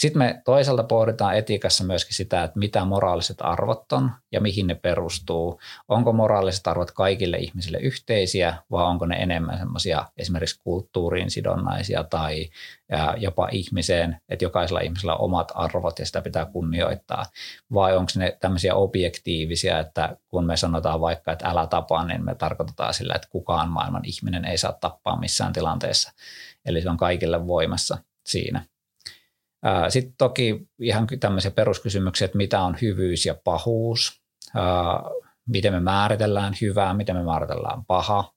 Sitten 0.00 0.18
me 0.18 0.42
toisaalta 0.44 0.84
pohditaan 0.84 1.36
etiikassa 1.36 1.84
myöskin 1.84 2.14
sitä, 2.14 2.44
että 2.44 2.58
mitä 2.58 2.84
moraaliset 2.84 3.36
arvot 3.40 3.92
on 3.92 4.10
ja 4.32 4.40
mihin 4.40 4.66
ne 4.66 4.74
perustuu. 4.74 5.60
Onko 5.88 6.12
moraaliset 6.12 6.66
arvot 6.66 6.90
kaikille 6.90 7.36
ihmisille 7.36 7.78
yhteisiä 7.78 8.56
vai 8.70 8.84
onko 8.84 9.06
ne 9.06 9.16
enemmän 9.16 9.58
semmoisia 9.58 10.06
esimerkiksi 10.18 10.60
kulttuuriin 10.64 11.30
sidonnaisia 11.30 12.04
tai 12.04 12.48
jopa 13.16 13.48
ihmiseen, 13.52 14.20
että 14.28 14.44
jokaisella 14.44 14.80
ihmisellä 14.80 15.14
on 15.14 15.24
omat 15.24 15.52
arvot 15.54 15.98
ja 15.98 16.06
sitä 16.06 16.22
pitää 16.22 16.46
kunnioittaa. 16.46 17.26
Vai 17.74 17.96
onko 17.96 18.12
ne 18.16 18.36
tämmöisiä 18.40 18.74
objektiivisia, 18.74 19.78
että 19.78 20.16
kun 20.28 20.46
me 20.46 20.56
sanotaan 20.56 21.00
vaikka, 21.00 21.32
että 21.32 21.48
älä 21.48 21.66
tapaa, 21.66 22.04
niin 22.04 22.24
me 22.24 22.34
tarkoitetaan 22.34 22.94
sillä, 22.94 23.14
että 23.14 23.28
kukaan 23.30 23.68
maailman 23.68 24.02
ihminen 24.04 24.44
ei 24.44 24.58
saa 24.58 24.72
tappaa 24.72 25.20
missään 25.20 25.52
tilanteessa. 25.52 26.12
Eli 26.64 26.82
se 26.82 26.90
on 26.90 26.96
kaikille 26.96 27.46
voimassa 27.46 27.98
siinä. 28.26 28.64
Sitten 29.88 30.14
toki 30.18 30.68
ihan 30.78 31.06
tämmöisiä 31.20 31.50
peruskysymyksiä, 31.50 32.24
että 32.24 32.36
mitä 32.36 32.60
on 32.60 32.76
hyvyys 32.82 33.26
ja 33.26 33.34
pahuus, 33.44 34.22
miten 35.46 35.72
me 35.72 35.80
määritellään 35.80 36.54
hyvää, 36.60 36.94
miten 36.94 37.16
me 37.16 37.22
määritellään 37.22 37.84
paha. 37.84 38.32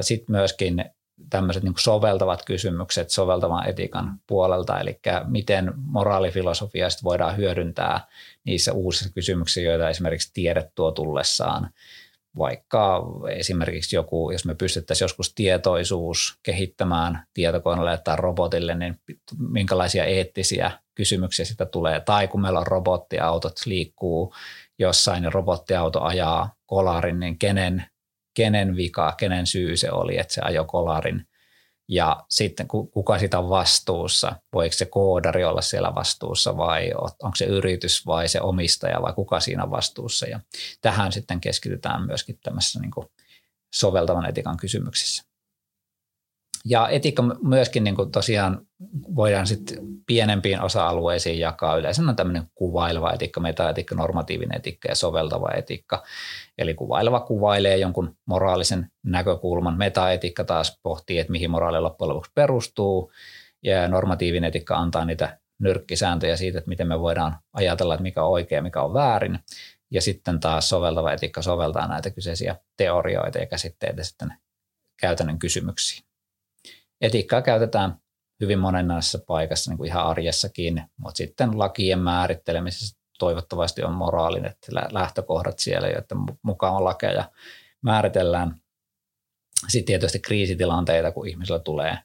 Sitten 0.00 0.36
myöskin 0.36 0.84
tämmöiset 1.30 1.62
niin 1.62 1.74
soveltavat 1.78 2.44
kysymykset 2.44 3.10
soveltavan 3.10 3.68
etiikan 3.68 4.20
puolelta, 4.26 4.80
eli 4.80 5.00
miten 5.26 5.72
moraalifilosofia 5.76 6.88
voidaan 7.04 7.36
hyödyntää 7.36 8.06
niissä 8.44 8.72
uusissa 8.72 9.14
kysymyksissä, 9.14 9.60
joita 9.60 9.88
esimerkiksi 9.88 10.30
tiede 10.34 10.70
tuo 10.74 10.90
tullessaan– 10.90 11.70
vaikka 12.38 13.02
esimerkiksi 13.30 13.96
joku, 13.96 14.30
jos 14.30 14.44
me 14.44 14.54
pystyttäisiin 14.54 15.04
joskus 15.04 15.34
tietoisuus 15.34 16.38
kehittämään 16.42 17.26
tietokoneelle 17.34 17.98
tai 18.04 18.16
robotille, 18.16 18.74
niin 18.74 19.00
minkälaisia 19.38 20.04
eettisiä 20.04 20.70
kysymyksiä 20.94 21.44
sitä 21.44 21.66
tulee. 21.66 22.00
Tai 22.00 22.28
kun 22.28 22.40
meillä 22.40 22.60
on 22.60 22.66
robottiautot 22.66 23.52
liikkuu 23.66 24.34
jossain 24.78 25.24
ja 25.24 25.30
robottiauto 25.30 26.02
ajaa 26.02 26.54
kolarin, 26.66 27.20
niin 27.20 27.38
kenen, 27.38 27.84
kenen 28.34 28.76
vika, 28.76 29.14
kenen 29.18 29.46
syy 29.46 29.76
se 29.76 29.90
oli, 29.90 30.18
että 30.18 30.34
se 30.34 30.40
ajoi 30.40 30.64
kolarin 30.66 31.26
ja 31.88 32.24
sitten 32.28 32.68
kuka 32.68 33.18
sitä 33.18 33.38
on 33.38 33.48
vastuussa, 33.48 34.36
voiko 34.52 34.72
se 34.72 34.86
koodari 34.86 35.44
olla 35.44 35.60
siellä 35.60 35.94
vastuussa 35.94 36.56
vai 36.56 36.90
onko 36.96 37.36
se 37.36 37.44
yritys 37.44 38.06
vai 38.06 38.28
se 38.28 38.40
omistaja 38.40 39.02
vai 39.02 39.12
kuka 39.12 39.40
siinä 39.40 39.62
on 39.62 39.70
vastuussa. 39.70 40.26
Ja 40.26 40.40
tähän 40.80 41.12
sitten 41.12 41.40
keskitytään 41.40 42.06
myöskin 42.06 42.38
tämmöisessä 42.42 42.80
niin 42.80 42.90
soveltavan 43.74 44.28
etikan 44.28 44.56
kysymyksissä. 44.56 45.31
Ja 46.64 46.88
etiikka 46.88 47.22
myöskin 47.42 47.84
niin 47.84 47.96
kuin 47.96 48.10
tosiaan 48.10 48.66
voidaan 49.14 49.46
sitten 49.46 49.78
pienempiin 50.06 50.60
osa-alueisiin 50.60 51.38
jakaa. 51.38 51.76
Yleensä 51.76 52.02
on 52.02 52.16
tämmöinen 52.16 52.42
kuvaileva 52.54 53.12
etiikka, 53.12 53.40
metaetiikka, 53.40 53.94
normatiivinen 53.94 54.56
etiikka 54.56 54.88
ja 54.88 54.94
soveltava 54.94 55.50
etiikka. 55.56 56.02
Eli 56.58 56.74
kuvaileva 56.74 57.20
kuvailee 57.20 57.76
jonkun 57.76 58.16
moraalisen 58.26 58.90
näkökulman. 59.02 59.78
Metaetiikka 59.78 60.44
taas 60.44 60.78
pohtii, 60.82 61.18
että 61.18 61.32
mihin 61.32 61.50
moraali 61.50 61.80
loppujen 61.80 62.08
lopuksi 62.08 62.32
perustuu. 62.34 63.12
Ja 63.62 63.88
normatiivinen 63.88 64.48
etiikka 64.48 64.76
antaa 64.76 65.04
niitä 65.04 65.38
nyrkkisääntöjä 65.58 66.36
siitä, 66.36 66.58
että 66.58 66.68
miten 66.68 66.88
me 66.88 67.00
voidaan 67.00 67.36
ajatella, 67.52 67.94
että 67.94 68.02
mikä 68.02 68.22
on 68.22 68.30
oikea 68.30 68.58
ja 68.58 68.62
mikä 68.62 68.82
on 68.82 68.94
väärin. 68.94 69.38
Ja 69.90 70.02
sitten 70.02 70.40
taas 70.40 70.68
soveltava 70.68 71.12
etiikka 71.12 71.42
soveltaa 71.42 71.88
näitä 71.88 72.10
kyseisiä 72.10 72.56
teorioita 72.76 73.38
ja 73.38 73.46
käsitteitä 73.46 74.04
sitten 74.04 74.34
käytännön 75.00 75.38
kysymyksiin. 75.38 76.11
Etiikkaa 77.02 77.42
käytetään 77.42 77.96
hyvin 78.40 78.58
monenlaisessa 78.58 79.18
paikassa 79.26 79.70
niin 79.70 79.78
kuin 79.78 79.88
ihan 79.88 80.06
arjessakin, 80.06 80.82
mutta 80.96 81.16
sitten 81.16 81.58
lakien 81.58 81.98
määrittelemisessä 81.98 82.98
toivottavasti 83.18 83.82
on 83.82 83.92
moraalinen 83.92 84.54
lähtökohdat 84.90 85.58
siellä, 85.58 85.88
joiden 85.88 86.36
mukaan 86.42 86.84
lakeja 86.84 87.30
määritellään. 87.82 88.56
Sitten 89.68 89.86
tietysti 89.86 90.18
kriisitilanteita, 90.18 91.12
kun 91.12 91.28
ihmisellä 91.28 91.58
tulee, 91.58 91.98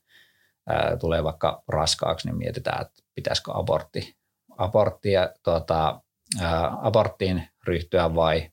ää, 0.67 0.97
tulee 0.97 1.23
vaikka 1.23 1.63
raskaaksi, 1.67 2.27
niin 2.27 2.37
mietitään, 2.37 2.81
että 2.81 3.03
pitäisikö 3.15 3.51
abortti, 3.53 4.15
aborttia, 4.57 5.29
tuota, 5.43 6.01
ää, 6.41 6.77
aborttiin 6.81 7.47
ryhtyä 7.67 8.15
vai 8.15 8.51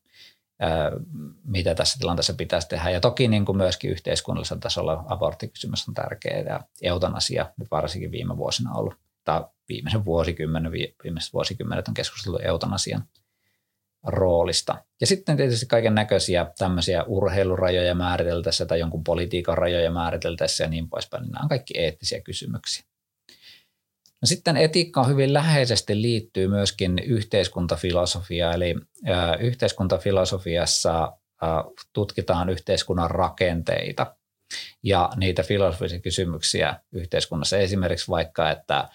mitä 1.44 1.74
tässä 1.74 1.98
tilanteessa 1.98 2.34
pitäisi 2.34 2.68
tehdä. 2.68 2.90
Ja 2.90 3.00
toki 3.00 3.28
niin 3.28 3.44
kuin 3.44 3.56
myöskin 3.56 3.90
yhteiskunnallisella 3.90 4.60
tasolla 4.60 5.04
aborttikysymys 5.06 5.88
on 5.88 5.94
tärkeä 5.94 6.38
ja 6.38 6.60
eutanasia 6.82 7.52
nyt 7.58 7.70
varsinkin 7.70 8.10
viime 8.10 8.36
vuosina 8.36 8.74
ollut, 8.74 8.94
tai 9.24 9.44
viimeisen 9.68 10.04
vuosikymmenen, 10.04 10.72
viimeiset 10.72 11.32
vuosikymmenet 11.32 11.88
on 11.88 11.94
keskusteltu 11.94 12.38
eutanasian 12.38 13.04
roolista. 14.06 14.84
Ja 15.00 15.06
sitten 15.06 15.36
tietysti 15.36 15.66
kaiken 15.66 15.94
näköisiä 15.94 16.46
tämmöisiä 16.58 17.04
urheilurajoja 17.04 17.94
määriteltäessä 17.94 18.66
tai 18.66 18.80
jonkun 18.80 19.04
politiikan 19.04 19.58
rajoja 19.58 19.90
määriteltäessä 19.90 20.64
ja 20.64 20.70
niin 20.70 20.88
poispäin. 20.88 21.24
Nämä 21.24 21.42
on 21.42 21.48
kaikki 21.48 21.78
eettisiä 21.78 22.20
kysymyksiä. 22.20 22.84
No 24.24 24.28
sitten 24.28 24.56
etiikka 24.56 25.04
hyvin 25.04 25.32
läheisesti 25.32 26.02
liittyy 26.02 26.48
myöskin 26.48 26.98
yhteiskuntafilosofiaan, 26.98 28.54
eli 28.54 28.74
yhteiskuntafilosofiassa 29.40 31.12
tutkitaan 31.92 32.48
yhteiskunnan 32.48 33.10
rakenteita 33.10 34.16
ja 34.82 35.10
niitä 35.16 35.42
filosofisia 35.42 36.00
kysymyksiä 36.00 36.80
yhteiskunnassa. 36.92 37.56
Esimerkiksi 37.56 38.08
vaikka, 38.08 38.50
että 38.50 38.88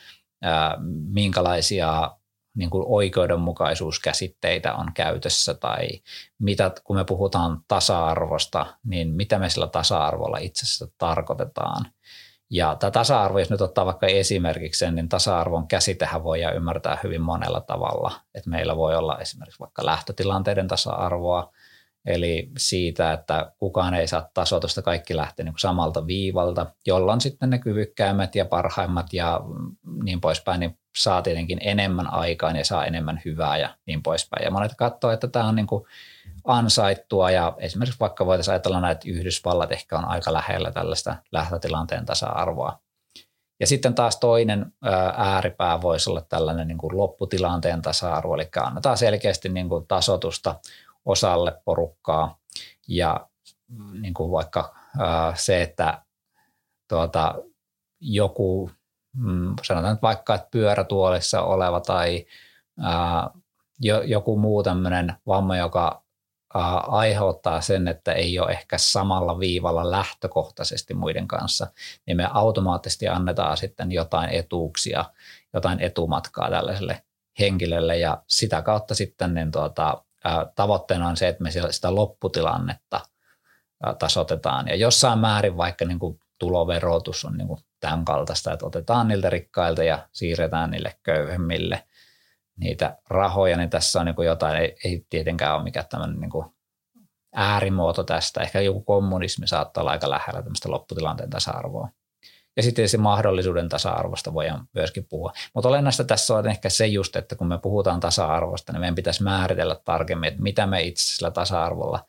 minkälaisia 1.10 2.12
niin 2.58 2.70
kuin 2.70 2.86
oikeudenmukaisuuskäsitteitä 2.88 4.74
on 4.74 4.94
käytössä 4.94 5.54
tai 5.54 5.88
mitä, 6.39 6.72
kun 6.84 6.96
me 6.96 7.06
puhutaan 7.06 7.62
tasa-arvosta, 7.68 8.65
niin 8.84 9.10
mitä 9.10 9.39
me 9.39 9.50
sillä 9.50 9.68
tasa-arvolla 9.68 10.38
itse 10.38 10.65
asiassa 10.65 10.88
tarkoitetaan– 10.98 11.86
ja 12.50 12.76
tämä 12.76 12.92
tasa-arvo, 12.92 13.40
jos 13.40 13.50
nyt 13.50 13.62
ottaa 13.62 13.86
vaikka 13.86 14.08
esimerkiksi 14.08 14.80
sen, 14.80 14.96
niin 14.96 15.10
tasa-arvon 15.10 15.68
käsitehän 15.68 16.24
voi 16.24 16.42
ymmärtää 16.56 16.98
hyvin 17.04 17.22
monella 17.22 17.62
tavalla. 17.62 18.12
Että 18.36 18.50
meillä 18.50 18.78
voi 18.78 18.96
olla 18.96 19.20
esimerkiksi 19.20 19.60
vaikka 19.60 19.86
lähtötilanteiden 19.86 20.68
tasa-arvoa, 20.68 21.52
eli 22.06 22.52
siitä, 22.58 23.14
että 23.14 23.52
kukaan 23.58 23.94
ei 23.94 24.08
saa 24.08 24.30
tasoitusta, 24.34 24.82
kaikki 24.82 25.16
lähtee 25.16 25.46
niin 25.46 25.54
samalta 25.58 26.08
viivalta, 26.08 26.66
jolloin 26.88 27.22
sitten 27.22 27.50
ne 27.50 27.60
kyvykkäimmät 27.60 28.36
ja 28.36 28.46
parhaimmat 28.46 29.14
ja 29.14 29.42
niin 30.04 30.22
poispäin, 30.22 30.60
niin 30.60 30.78
saa 30.98 31.22
tietenkin 31.22 31.58
enemmän 31.62 32.14
aikaan 32.14 32.56
ja 32.56 32.66
saa 32.66 32.86
enemmän 32.86 33.22
hyvää 33.26 33.58
ja 33.58 33.76
niin 33.86 34.04
poispäin. 34.04 34.44
Ja 34.44 34.52
monet 34.52 34.72
katsoo, 34.78 35.12
että 35.12 35.28
tämä 35.28 35.46
on 35.46 35.56
niin 35.56 35.68
kuin 35.68 35.86
ansaittua. 36.43 37.32
Ja 37.32 37.56
esimerkiksi 37.58 37.99
vaikka 37.99 38.25
voitaisiin 38.25 38.54
ajatella 38.54 38.91
että 38.91 39.10
Yhdysvallat 39.10 39.71
ehkä 39.71 39.97
on 39.97 40.06
aika 40.06 40.34
lähellä 40.34 40.71
tällaista 40.71 41.15
lähtötilanteen 41.32 42.06
tasa-arvoa. 42.06 42.80
Ja 43.60 43.67
sitten 43.67 43.95
taas 43.95 44.17
toinen 44.17 44.73
ääripää 45.17 45.82
voisi 45.82 46.10
olla 46.10 46.21
tällainen 46.21 46.67
niin 46.67 46.78
kuin 46.78 46.97
lopputilanteen 46.97 47.82
tasa-arvo, 47.82 48.36
eli 48.36 48.49
annetaan 48.62 48.97
selkeästi 48.97 49.49
niin 49.49 49.69
kuin 49.69 49.88
tasotusta 49.88 50.56
osalle 51.06 51.62
porukkaa. 51.65 52.38
Ja 52.88 53.28
niin 54.02 54.13
kuin 54.13 54.32
vaikka 54.32 54.75
se, 55.36 55.62
että 55.62 56.02
tuota, 56.88 57.36
joku, 57.99 58.71
mm, 59.13 59.56
sanotaan 59.63 59.93
nyt 59.93 60.02
vaikka, 60.02 60.36
että 60.36 60.47
pyörätuolissa 60.52 61.41
oleva 61.41 61.80
tai 61.80 62.25
joku 64.06 64.38
muu 64.38 64.63
tämmöinen 64.63 65.15
vamma, 65.28 65.58
joka 65.58 66.04
aiheuttaa 66.88 67.62
sen, 67.62 67.88
että 67.88 68.14
ei 68.14 68.40
ole 68.40 68.52
ehkä 68.52 68.78
samalla 68.78 69.40
viivalla 69.40 69.92
lähtökohtaisesti 69.92 70.94
muiden 70.94 71.28
kanssa, 71.28 71.68
niin 72.06 72.18
me 72.18 72.28
automaattisesti 72.34 73.08
annetaan 73.08 73.58
sitten 73.58 73.92
jotain 73.92 74.30
etuuksia, 74.30 75.06
jotain 75.54 75.80
etumatkaa 75.80 76.50
tällaiselle 76.50 77.04
henkilölle. 77.40 77.98
Ja 77.98 78.24
sitä 78.28 78.62
kautta 78.62 78.96
sitten 78.96 79.34
niin 79.34 79.52
tuota, 79.52 80.04
tavoitteena 80.56 81.08
on 81.08 81.18
se, 81.18 81.28
että 81.28 81.44
me 81.44 81.52
sitä 81.52 81.96
lopputilannetta 81.96 83.00
tasotetaan. 84.00 84.68
Ja 84.68 84.76
jossain 84.76 85.20
määrin 85.20 85.58
vaikka 85.58 85.86
niin 85.86 86.00
kuin 86.00 86.20
tuloverotus 86.40 87.26
on 87.26 87.38
niin 87.38 87.48
kuin 87.48 87.60
tämän 87.80 88.06
kaltaista, 88.06 88.54
että 88.54 88.66
otetaan 88.66 89.08
niiltä 89.08 89.30
rikkailta 89.30 89.84
ja 89.84 90.08
siirretään 90.12 90.72
niille 90.72 90.96
köyhemmille 91.04 91.84
niitä 92.60 92.98
rahoja, 93.10 93.58
niin 93.58 93.69
tässä 93.69 94.00
on 94.00 94.06
niin 94.06 94.15
kuin 94.15 94.26
jotain, 94.26 94.58
ei, 94.58 94.76
ei 94.86 95.06
tietenkään 95.10 95.56
ole 95.56 95.63
mikään 95.63 95.86
tämmöinen 95.89 96.19
niin 96.19 96.32
kuin 96.32 96.45
äärimuoto 97.36 98.04
tästä. 98.04 98.41
Ehkä 98.41 98.62
joku 98.62 98.82
kommunismi 98.82 99.48
saattaa 99.48 99.82
olla 99.82 99.91
aika 99.91 100.10
lähellä 100.10 100.41
tämmöistä 100.41 100.72
lopputilanteen 100.72 101.30
tasa-arvoa. 101.30 101.89
Ja 102.58 102.63
sitten 102.63 102.89
se 102.89 102.98
mahdollisuuden 102.98 103.69
tasa-arvosta 103.69 104.34
voidaan 104.34 104.67
myöskin 104.74 105.06
puhua. 105.10 105.34
Mutta 105.54 105.69
olennaista 105.69 106.04
tässä 106.04 106.36
on 106.36 106.48
ehkä 106.48 106.69
se 106.69 106.88
just, 106.88 107.15
että 107.15 107.36
kun 107.36 107.48
me 107.48 107.58
puhutaan 107.58 108.00
tasa-arvosta, 108.00 108.74
niin 108.74 108.80
meidän 108.80 108.95
pitäisi 108.95 109.24
määritellä 109.24 109.76
tarkemmin, 109.86 110.28
että 110.28 110.41
mitä 110.41 110.67
me 110.67 110.82
itse 110.82 111.04
sillä 111.04 111.32
tasa-arvolla 111.32 112.06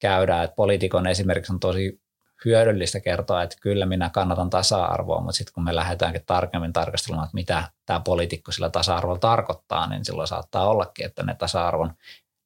käydään. 0.00 0.44
Että 0.44 0.56
poliitikon 0.56 1.06
esimerkiksi 1.06 1.52
on 1.52 1.60
tosi 1.60 2.03
hyödyllistä 2.44 3.00
kertoa, 3.00 3.42
että 3.42 3.56
kyllä 3.60 3.86
minä 3.86 4.10
kannatan 4.10 4.50
tasa-arvoa, 4.50 5.20
mutta 5.20 5.32
sitten 5.32 5.54
kun 5.54 5.64
me 5.64 5.74
lähdetäänkin 5.74 6.22
tarkemmin 6.26 6.72
tarkastelemaan, 6.72 7.26
että 7.26 7.34
mitä 7.34 7.68
tämä 7.86 8.00
poliitikko 8.00 8.52
sillä 8.52 8.70
tasa-arvolla 8.70 9.18
tarkoittaa, 9.18 9.86
niin 9.88 10.04
silloin 10.04 10.28
saattaa 10.28 10.68
ollakin, 10.68 11.06
että 11.06 11.22
ne 11.22 11.34
tasa-arvon 11.34 11.94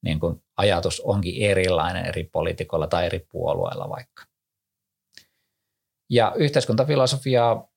niin 0.03 0.21
kuin 0.21 0.43
ajatus 0.57 1.01
onkin 1.01 1.51
erilainen 1.51 2.07
eri 2.07 2.25
poliitikoilla 2.25 2.87
tai 2.87 3.07
eri 3.07 3.27
puolueilla 3.33 3.89
vaikka. 3.89 4.23
Ja 6.11 6.33
yhteiskuntafilosofiaa 6.37 7.69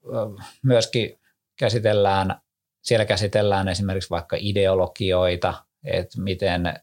myöskin 0.63 1.19
käsitellään, 1.59 2.41
siellä 2.83 3.05
käsitellään 3.05 3.67
esimerkiksi 3.67 4.09
vaikka 4.09 4.37
ideologioita, 4.39 5.53
että 5.83 6.21
miten, 6.21 6.73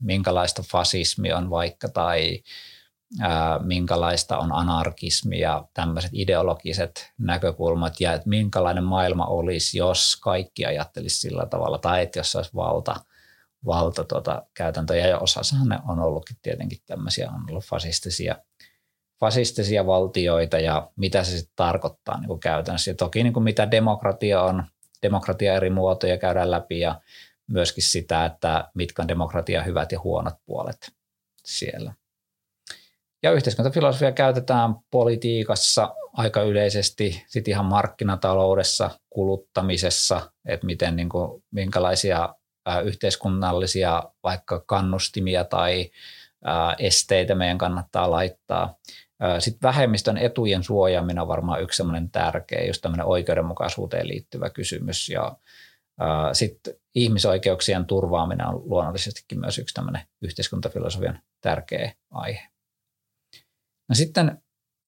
minkälaista 0.00 0.62
fasismi 0.62 1.32
on 1.32 1.50
vaikka 1.50 1.88
tai 1.88 2.42
minkälaista 3.62 4.38
on 4.38 4.52
anarkismi 4.52 5.40
ja 5.40 5.64
tämmöiset 5.74 6.10
ideologiset 6.14 7.12
näkökulmat 7.18 8.00
ja 8.00 8.12
että 8.12 8.28
minkälainen 8.28 8.84
maailma 8.84 9.26
olisi, 9.26 9.78
jos 9.78 10.16
kaikki 10.16 10.66
ajattelisi 10.66 11.16
sillä 11.16 11.46
tavalla 11.46 11.78
tai 11.78 12.02
että 12.02 12.18
jos 12.18 12.36
olisi 12.36 12.54
valta, 12.54 12.96
valta 13.66 14.04
tuota, 14.04 14.42
käytäntöjä 14.54 15.06
ja 15.06 15.18
osasahan 15.18 15.68
ne 15.68 15.78
on 15.88 16.00
ollutkin 16.00 16.36
tietenkin 16.42 16.78
tämmöisiä, 16.86 17.30
on 17.30 17.50
ollut 17.50 17.64
fasistisia, 17.64 18.36
fasistisia 19.20 19.86
valtioita 19.86 20.58
ja 20.58 20.90
mitä 20.96 21.24
se 21.24 21.30
sitten 21.30 21.56
tarkoittaa 21.56 22.20
niin 22.20 22.28
kuin 22.28 22.40
käytännössä. 22.40 22.90
Ja 22.90 22.94
toki 22.94 23.22
niin 23.22 23.32
kuin 23.32 23.44
mitä 23.44 23.70
demokratia 23.70 24.42
on, 24.42 24.64
demokratia 25.02 25.54
eri 25.54 25.70
muotoja 25.70 26.18
käydään 26.18 26.50
läpi 26.50 26.80
ja 26.80 27.00
myöskin 27.46 27.84
sitä, 27.84 28.24
että 28.24 28.70
mitkä 28.74 29.02
on 29.02 29.08
demokratia 29.08 29.62
hyvät 29.62 29.92
ja 29.92 30.00
huonot 30.00 30.34
puolet 30.46 30.92
siellä. 31.44 31.94
Ja 33.22 33.32
yhteiskuntafilosofia 33.32 34.12
käytetään 34.12 34.74
politiikassa 34.90 35.94
aika 36.12 36.42
yleisesti, 36.42 37.24
sitten 37.26 37.52
ihan 37.52 37.64
markkinataloudessa, 37.64 38.90
kuluttamisessa, 39.10 40.32
että 40.44 40.66
miten, 40.66 40.96
niin 40.96 41.08
kuin, 41.08 41.44
minkälaisia 41.50 42.34
yhteiskunnallisia 42.84 44.02
vaikka 44.22 44.62
kannustimia 44.66 45.44
tai 45.44 45.90
esteitä 46.78 47.34
meidän 47.34 47.58
kannattaa 47.58 48.10
laittaa. 48.10 48.74
Sitten 49.38 49.68
vähemmistön 49.68 50.16
etujen 50.16 50.62
suojaaminen 50.62 51.22
on 51.22 51.28
varmaan 51.28 51.62
yksi 51.62 51.76
sellainen 51.76 52.10
tärkeä, 52.10 52.64
just 52.66 52.82
tämmöinen 52.82 53.06
oikeudenmukaisuuteen 53.06 54.08
liittyvä 54.08 54.50
kysymys. 54.50 55.08
Ja 55.08 55.36
sitten 56.32 56.74
ihmisoikeuksien 56.94 57.86
turvaaminen 57.86 58.46
on 58.46 58.62
luonnollisestikin 58.64 59.40
myös 59.40 59.58
yksi 59.58 59.74
tämmöinen 59.74 60.02
yhteiskuntafilosofian 60.22 61.20
tärkeä 61.40 61.92
aihe. 62.10 62.48
No 63.88 63.94
sitten 63.94 64.42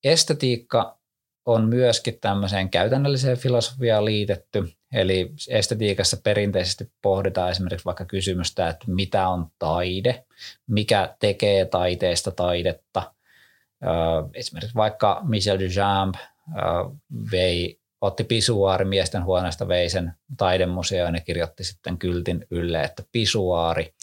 estetiikka 0.04 0.98
on 1.46 1.68
myöskin 1.68 2.18
tämmöiseen 2.20 2.70
käytännölliseen 2.70 3.38
filosofiaan 3.38 4.04
liitetty. 4.04 4.72
Eli 4.92 5.32
estetiikassa 5.48 6.16
perinteisesti 6.24 6.92
pohditaan 7.02 7.50
esimerkiksi 7.50 7.84
vaikka 7.84 8.04
kysymystä, 8.04 8.68
että 8.68 8.84
mitä 8.88 9.28
on 9.28 9.46
taide, 9.58 10.24
mikä 10.66 11.16
tekee 11.18 11.64
taiteesta 11.64 12.30
taidetta. 12.30 13.14
Esimerkiksi 14.34 14.74
vaikka 14.74 15.20
Michel 15.24 15.58
Duchamp 15.58 16.14
vei, 17.30 17.80
otti 18.00 18.24
pisuaari 18.24 18.84
miesten 18.84 19.24
huoneesta, 19.24 19.68
vei 19.68 19.88
sen 19.90 20.12
taidemuseoon 20.36 21.14
ja 21.14 21.20
kirjoitti 21.20 21.64
sitten 21.64 21.98
kyltin 21.98 22.46
ylle, 22.50 22.82
että 22.82 23.02
pisuaari 23.12 23.94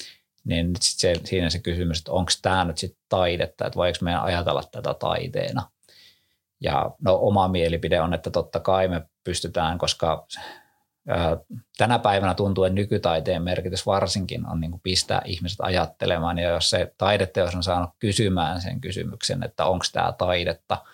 niin 0.43 0.67
nyt 0.67 0.82
sit 0.82 0.99
se, 0.99 1.13
siinä 1.23 1.49
se 1.49 1.60
kysymys, 1.60 1.97
että 1.97 2.12
onko 2.12 2.32
tämä 2.41 2.65
nyt 2.65 2.77
sitten 2.77 3.04
taidetta, 3.10 3.67
että 3.67 3.77
voiko 3.77 3.97
meidän 4.01 4.21
ajatella 4.21 4.63
tätä 4.71 4.93
taiteena. 4.93 5.69
Ja 6.62 6.91
no 7.01 7.19
oma 7.21 7.47
mielipide 7.47 8.01
on, 8.01 8.13
että 8.13 8.32
totta 8.32 8.60
kai 8.60 8.88
me 8.88 9.01
pystytään, 9.23 9.77
koska 9.77 10.27
ää, 11.08 11.38
tänä 11.77 11.99
päivänä 11.99 12.34
tuntuu, 12.34 12.63
että 12.63 12.75
nykytaiteen 12.75 13.43
merkitys 13.43 13.86
varsinkin 13.86 14.47
on 14.47 14.62
niin 14.62 14.71
kuin 14.71 14.82
pistää 14.82 15.21
ihmiset 15.25 15.60
ajattelemaan. 15.62 16.38
Ja 16.38 16.49
jos 16.49 16.69
se 16.69 16.93
taideteos 16.97 17.56
on 17.56 17.63
saanut 17.63 17.89
kysymään 17.99 18.62
sen 18.62 18.82
kysymyksen, 18.82 19.43
että 19.43 19.65
onko 19.65 19.86
tämä 19.93 20.12
taidetta– 20.17 20.77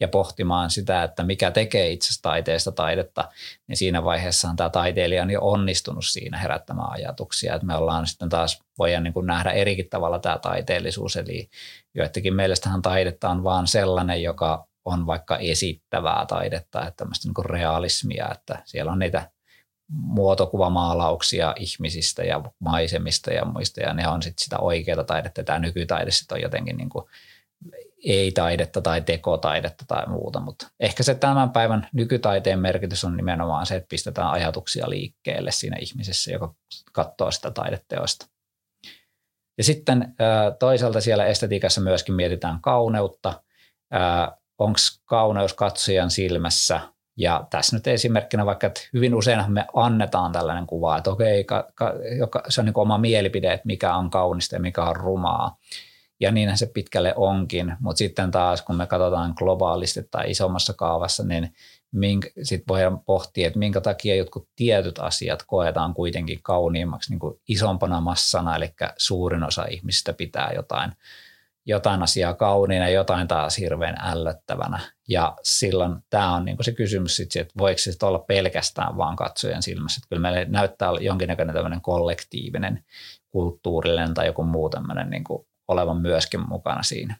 ja 0.00 0.08
pohtimaan 0.08 0.70
sitä, 0.70 1.02
että 1.02 1.22
mikä 1.22 1.50
tekee 1.50 1.90
itse 1.90 2.22
taiteesta 2.22 2.72
taidetta, 2.72 3.28
niin 3.68 3.76
siinä 3.76 4.04
vaiheessahan 4.04 4.56
tämä 4.56 4.70
taiteilija 4.70 5.22
on 5.22 5.30
jo 5.30 5.40
onnistunut 5.42 6.04
siinä 6.04 6.38
herättämään 6.38 6.90
ajatuksia. 6.90 7.54
Että 7.54 7.66
me 7.66 7.76
ollaan 7.76 8.06
sitten 8.06 8.28
taas, 8.28 8.62
voidaan 8.78 9.04
niin 9.04 9.14
kuin 9.14 9.26
nähdä 9.26 9.50
erikin 9.50 9.88
tavalla 9.90 10.18
tämä 10.18 10.38
taiteellisuus, 10.38 11.16
eli 11.16 11.48
joidenkin 11.94 12.34
mielestähän 12.34 12.82
taidetta 12.82 13.30
on 13.30 13.44
vaan 13.44 13.66
sellainen, 13.66 14.22
joka 14.22 14.66
on 14.84 15.06
vaikka 15.06 15.36
esittävää 15.36 16.26
taidetta, 16.26 16.80
että 16.80 16.96
tämmöistä 16.96 17.28
niin 17.28 17.34
kuin 17.34 17.44
realismia, 17.44 18.28
että 18.32 18.62
siellä 18.64 18.92
on 18.92 18.98
niitä 18.98 19.30
muotokuvamaalauksia 19.92 21.54
ihmisistä 21.58 22.22
ja 22.22 22.42
maisemista 22.58 23.32
ja 23.32 23.44
muista, 23.44 23.80
ja 23.80 23.94
ne 23.94 24.08
on 24.08 24.22
sitten 24.22 24.44
sitä 24.44 24.58
oikeaa 24.58 25.04
taidetta. 25.04 25.44
Tämä 25.44 25.58
nykytaide 25.58 26.10
sitten 26.10 26.36
on 26.36 26.42
jotenkin 26.42 26.76
niin 26.76 26.88
kuin 26.88 27.04
ei-taidetta 28.04 28.82
tai 28.82 29.00
tekotaidetta 29.00 29.84
tai 29.88 30.06
muuta, 30.06 30.40
mutta 30.40 30.66
ehkä 30.80 31.02
se 31.02 31.14
tämän 31.14 31.50
päivän 31.50 31.88
nykytaiteen 31.92 32.58
merkitys 32.58 33.04
on 33.04 33.16
nimenomaan 33.16 33.66
se, 33.66 33.76
että 33.76 33.88
pistetään 33.88 34.30
ajatuksia 34.30 34.90
liikkeelle 34.90 35.50
siinä 35.52 35.76
ihmisessä, 35.80 36.32
joka 36.32 36.54
katsoo 36.92 37.30
sitä 37.30 37.50
taideteosta. 37.50 38.26
Ja 39.58 39.64
sitten 39.64 40.14
toisaalta 40.58 41.00
siellä 41.00 41.26
estetiikassa 41.26 41.80
myöskin 41.80 42.14
mietitään 42.14 42.60
kauneutta. 42.60 43.42
Onko 44.58 44.78
kauneus 45.04 45.54
katsojan 45.54 46.10
silmässä? 46.10 46.80
Ja 47.18 47.46
tässä 47.50 47.76
nyt 47.76 47.86
esimerkkinä 47.86 48.46
vaikka, 48.46 48.66
että 48.66 48.80
hyvin 48.92 49.14
usein 49.14 49.52
me 49.52 49.66
annetaan 49.74 50.32
tällainen 50.32 50.66
kuva, 50.66 50.98
että 50.98 51.10
okei, 51.10 51.46
se 52.48 52.60
on 52.60 52.64
niin 52.64 52.78
oma 52.78 52.98
mielipide, 52.98 53.52
että 53.52 53.66
mikä 53.66 53.96
on 53.96 54.10
kaunista 54.10 54.54
ja 54.54 54.60
mikä 54.60 54.84
on 54.84 54.96
rumaa. 54.96 55.56
Ja 56.20 56.32
niinhän 56.32 56.58
se 56.58 56.66
pitkälle 56.66 57.14
onkin, 57.16 57.76
mutta 57.80 57.98
sitten 57.98 58.30
taas 58.30 58.62
kun 58.62 58.76
me 58.76 58.86
katsotaan 58.86 59.34
globaalisti 59.36 60.00
tai 60.10 60.30
isommassa 60.30 60.72
kaavassa, 60.72 61.24
niin 61.24 61.52
sitten 62.42 62.64
voidaan 62.68 63.00
pohtia, 63.00 63.46
että 63.46 63.58
minkä 63.58 63.80
takia 63.80 64.16
jotkut 64.16 64.48
tietyt 64.56 64.98
asiat 64.98 65.42
koetaan 65.46 65.94
kuitenkin 65.94 66.42
kauniimmaksi 66.42 67.10
niin 67.10 67.18
kuin 67.18 67.40
isompana 67.48 68.00
massana, 68.00 68.56
eli 68.56 68.74
suurin 68.96 69.42
osa 69.42 69.64
ihmisistä 69.70 70.12
pitää 70.12 70.52
jotain, 70.54 70.92
jotain 71.66 72.02
asiaa 72.02 72.34
kauniina, 72.34 72.88
jotain 72.88 73.28
taas 73.28 73.58
hirveän 73.58 73.96
ällöttävänä. 74.00 74.80
Ja 75.08 75.36
silloin 75.42 75.96
tämä 76.10 76.34
on 76.34 76.44
niin 76.44 76.56
kuin 76.56 76.64
se 76.64 76.72
kysymys, 76.72 77.16
sit, 77.16 77.36
että 77.36 77.54
voiko 77.58 77.78
se 77.78 77.92
olla 78.02 78.18
pelkästään 78.18 78.96
vaan 78.96 79.16
katsojan 79.16 79.62
silmässä. 79.62 79.98
Että 79.98 80.08
kyllä 80.08 80.22
meille 80.22 80.46
näyttää 80.48 80.90
jonkinnäköinen 81.00 81.54
tämmöinen 81.54 81.80
kollektiivinen, 81.80 82.84
kulttuurillinen 83.30 84.14
tai 84.14 84.26
joku 84.26 84.42
muu 84.42 84.70
tämmöinen 84.70 85.10
niin 85.10 85.24
kuin 85.24 85.46
olevan 85.68 86.00
myöskin 86.00 86.48
mukana 86.48 86.82
siinä. 86.82 87.18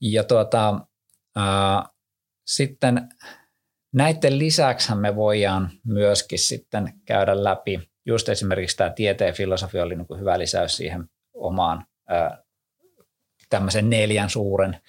Ja 0.00 0.24
tuota, 0.24 0.80
ää, 1.36 1.88
sitten 2.46 3.08
näiden 3.92 4.38
lisäksi 4.38 4.94
me 4.94 5.16
voidaan 5.16 5.70
myöskin 5.84 6.38
sitten 6.38 6.92
käydä 7.04 7.44
läpi, 7.44 7.90
just 8.06 8.28
esimerkiksi 8.28 8.76
tämä 8.76 8.90
tieteen 8.90 9.34
filosofia 9.34 9.82
oli 9.82 9.96
niin 9.96 10.20
hyvä 10.20 10.38
lisäys 10.38 10.76
siihen 10.76 11.08
omaan 11.34 11.86
ää, 12.08 12.42
tämmöisen 13.48 13.90
neljän 13.90 14.30
suuren 14.30 14.80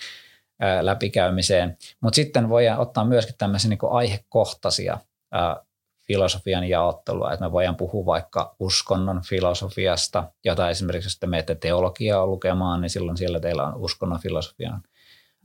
ää, 0.60 0.86
läpikäymiseen, 0.86 1.78
mutta 2.02 2.16
sitten 2.16 2.50
voidaan 2.50 2.80
ottaa 2.80 3.06
myöskin 3.06 3.36
tämmöisiä 3.38 3.70
niin 3.70 3.80
aihekohtaisia 3.92 4.98
ää, 5.32 5.66
filosofian 6.08 6.70
jaottelua, 6.70 7.34
että 7.34 7.46
me 7.46 7.52
voidaan 7.52 7.76
puhua 7.76 8.06
vaikka 8.06 8.56
uskonnon 8.60 9.22
filosofiasta, 9.22 10.24
jota 10.46 10.70
esimerkiksi 10.70 11.08
jos 11.08 11.20
te 11.20 11.28
menette 11.28 11.56
teologiaa 11.56 12.26
lukemaan, 12.26 12.82
niin 12.82 12.90
silloin 12.90 13.18
siellä 13.18 13.40
teillä 13.40 13.64
on 13.64 13.76
uskonnon 13.76 14.20
filosofian 14.20 14.84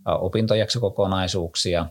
opintojaksokokonaisuuksia. 0.06 1.86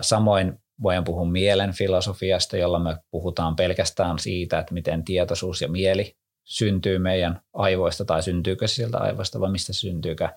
Samoin 0.00 0.58
voidaan 0.82 1.04
puhua 1.04 1.24
mielen 1.24 1.72
filosofiasta, 1.72 2.56
jolla 2.56 2.78
me 2.78 2.96
puhutaan 3.10 3.56
pelkästään 3.56 4.18
siitä, 4.18 4.58
että 4.58 4.74
miten 4.74 5.04
tietoisuus 5.04 5.62
ja 5.62 5.68
mieli 5.68 6.16
syntyy 6.44 6.98
meidän 6.98 7.40
aivoista 7.54 8.04
tai 8.04 8.22
syntyykö 8.22 8.68
sieltä 8.68 8.98
aivoista 8.98 9.40
vai 9.40 9.50
mistä 9.50 9.72
syntyykö. 9.72 10.28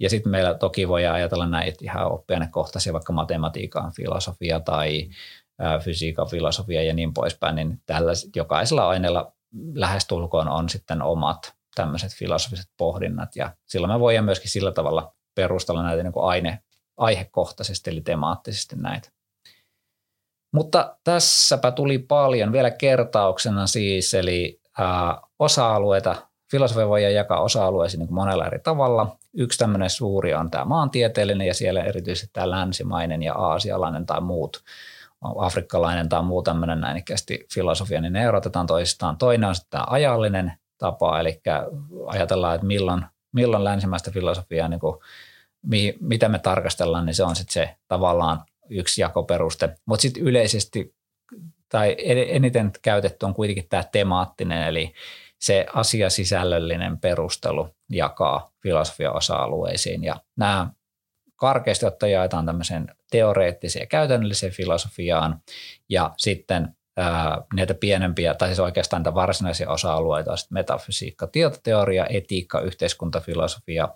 Ja 0.00 0.10
sitten 0.10 0.30
meillä 0.30 0.54
toki 0.54 0.88
voi 0.88 1.06
ajatella 1.06 1.46
näitä 1.46 1.78
ihan 1.82 2.12
oppiainekohtaisia, 2.12 2.92
vaikka 2.92 3.12
matematiikan 3.12 3.92
filosofia 3.92 4.60
tai 4.60 5.08
fysiikan 5.84 6.30
filosofia 6.30 6.82
ja 6.82 6.94
niin 6.94 7.14
poispäin, 7.14 7.56
niin 7.56 7.82
tällä 7.86 8.12
jokaisella 8.36 8.88
aineella 8.88 9.32
lähestulkoon 9.74 10.48
on 10.48 10.68
sitten 10.68 11.02
omat 11.02 11.52
tämmöiset 11.74 12.12
filosofiset 12.12 12.66
pohdinnat 12.76 13.36
ja 13.36 13.54
silloin 13.66 13.92
me 13.92 14.00
voidaan 14.00 14.24
myöskin 14.24 14.50
sillä 14.50 14.72
tavalla 14.72 15.14
perustella 15.34 15.82
näitä 15.82 16.02
niin 16.02 16.12
kuin 16.12 16.24
aine, 16.24 16.58
aihekohtaisesti 16.96 17.90
eli 17.90 18.00
temaattisesti 18.00 18.76
näitä. 18.76 19.10
Mutta 20.52 20.96
tässäpä 21.04 21.70
tuli 21.70 21.98
paljon 21.98 22.52
vielä 22.52 22.70
kertauksena 22.70 23.66
siis, 23.66 24.14
eli 24.14 24.60
ää, 24.78 25.20
osa-alueita, 25.38 26.16
filosofia 26.50 26.88
voi 26.88 27.14
jakaa 27.14 27.40
osa-alueisiin 27.40 27.98
niin 27.98 28.14
monella 28.14 28.46
eri 28.46 28.58
tavalla. 28.58 29.16
Yksi 29.34 29.58
tämmöinen 29.58 29.90
suuri 29.90 30.34
on 30.34 30.50
tämä 30.50 30.64
maantieteellinen 30.64 31.46
ja 31.46 31.54
siellä 31.54 31.84
erityisesti 31.84 32.30
tämä 32.32 32.50
länsimainen 32.50 33.22
ja 33.22 33.34
aasialainen 33.34 34.06
tai 34.06 34.20
muut 34.20 34.62
afrikkalainen 35.38 36.08
tai 36.08 36.22
muu 36.22 36.42
tämmöinen 36.42 36.80
näinikästi 36.80 37.46
filosofia, 37.54 38.00
niin 38.00 38.12
ne 38.12 38.24
erotetaan 38.24 38.66
toisistaan. 38.66 39.18
Toinen 39.18 39.48
on 39.48 39.54
sitten 39.54 39.70
tämä 39.70 39.84
ajallinen 39.86 40.52
tapa, 40.78 41.20
eli 41.20 41.40
ajatellaan, 42.06 42.54
että 42.54 42.66
milloin, 42.66 43.04
milloin 43.32 43.64
länsimäistä 43.64 44.10
filosofiaa, 44.10 44.68
niin 44.68 44.80
kuin, 44.80 44.96
mi, 45.62 45.94
mitä 46.00 46.28
me 46.28 46.38
tarkastellaan, 46.38 47.06
niin 47.06 47.14
se 47.14 47.24
on 47.24 47.36
sitten 47.36 47.52
se 47.52 47.76
tavallaan 47.88 48.44
yksi 48.70 49.00
jakoperuste. 49.00 49.74
Mutta 49.86 50.02
sitten 50.02 50.22
yleisesti 50.22 50.94
tai 51.68 51.96
eniten 52.28 52.72
käytetty 52.82 53.26
on 53.26 53.34
kuitenkin 53.34 53.68
tämä 53.68 53.84
temaattinen, 53.92 54.68
eli 54.68 54.94
se 55.38 55.66
asiasisällöllinen 55.74 56.98
perustelu 56.98 57.68
jakaa 57.88 58.50
filosofia 58.62 59.12
osa-alueisiin. 59.12 60.04
Ja 60.04 60.16
nämä 60.36 60.68
karkeasti 61.42 61.86
ottaen 61.86 62.12
jaetaan 62.12 62.46
tämmöiseen 62.46 62.86
teoreettiseen 63.10 63.82
ja 63.82 63.86
käytännölliseen 63.86 64.52
filosofiaan. 64.52 65.42
Ja 65.88 66.14
sitten 66.16 66.76
ää, 66.96 67.42
näitä 67.54 67.74
pienempiä, 67.74 68.34
tai 68.34 68.48
siis 68.48 68.60
oikeastaan 68.60 69.02
näitä 69.02 69.14
varsinaisia 69.14 69.70
osa-alueita 69.70 70.32
on 70.32 70.38
sitten 70.38 70.54
metafysiikka, 70.54 71.26
tietoteoria, 71.26 72.06
etiikka, 72.10 72.60
yhteiskuntafilosofia, 72.60 73.88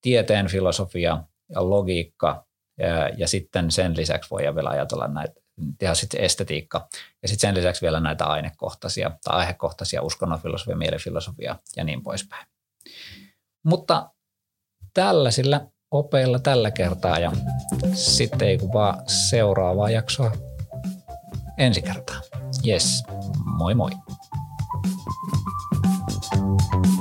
tieteen 0.00 0.48
filosofia 0.48 1.18
ja 1.48 1.70
logiikka. 1.70 2.46
Ja, 2.78 3.08
ja 3.08 3.28
sitten 3.28 3.70
sen 3.70 3.96
lisäksi 3.96 4.30
voi 4.30 4.42
vielä 4.42 4.70
ajatella 4.70 5.08
näitä 5.08 5.40
tehdä 5.78 5.94
sitten 5.94 6.20
estetiikka. 6.20 6.88
Ja 7.22 7.28
sitten 7.28 7.48
sen 7.48 7.56
lisäksi 7.56 7.82
vielä 7.82 8.00
näitä 8.00 8.24
ainekohtaisia 8.24 9.10
tai 9.24 9.38
aihekohtaisia 9.38 10.02
uskonnonfilosofia, 10.02 10.76
mielifilosofia 10.76 11.56
ja 11.76 11.84
niin 11.84 12.02
poispäin. 12.02 12.46
Mutta 13.64 14.10
tällaisilla 14.94 15.73
opeilla 15.94 16.38
tällä 16.38 16.70
kertaa 16.70 17.18
ja 17.18 17.32
sitten 17.92 18.48
ei 18.48 18.58
kun 18.58 18.72
vaan 18.72 19.02
seuraavaa 19.06 19.90
jaksoa 19.90 20.32
ensi 21.58 21.82
kertaa. 21.82 22.20
Yes, 22.66 23.02
moi 23.44 23.74
moi. 23.74 23.90
thank 26.30 26.86
you 26.86 26.93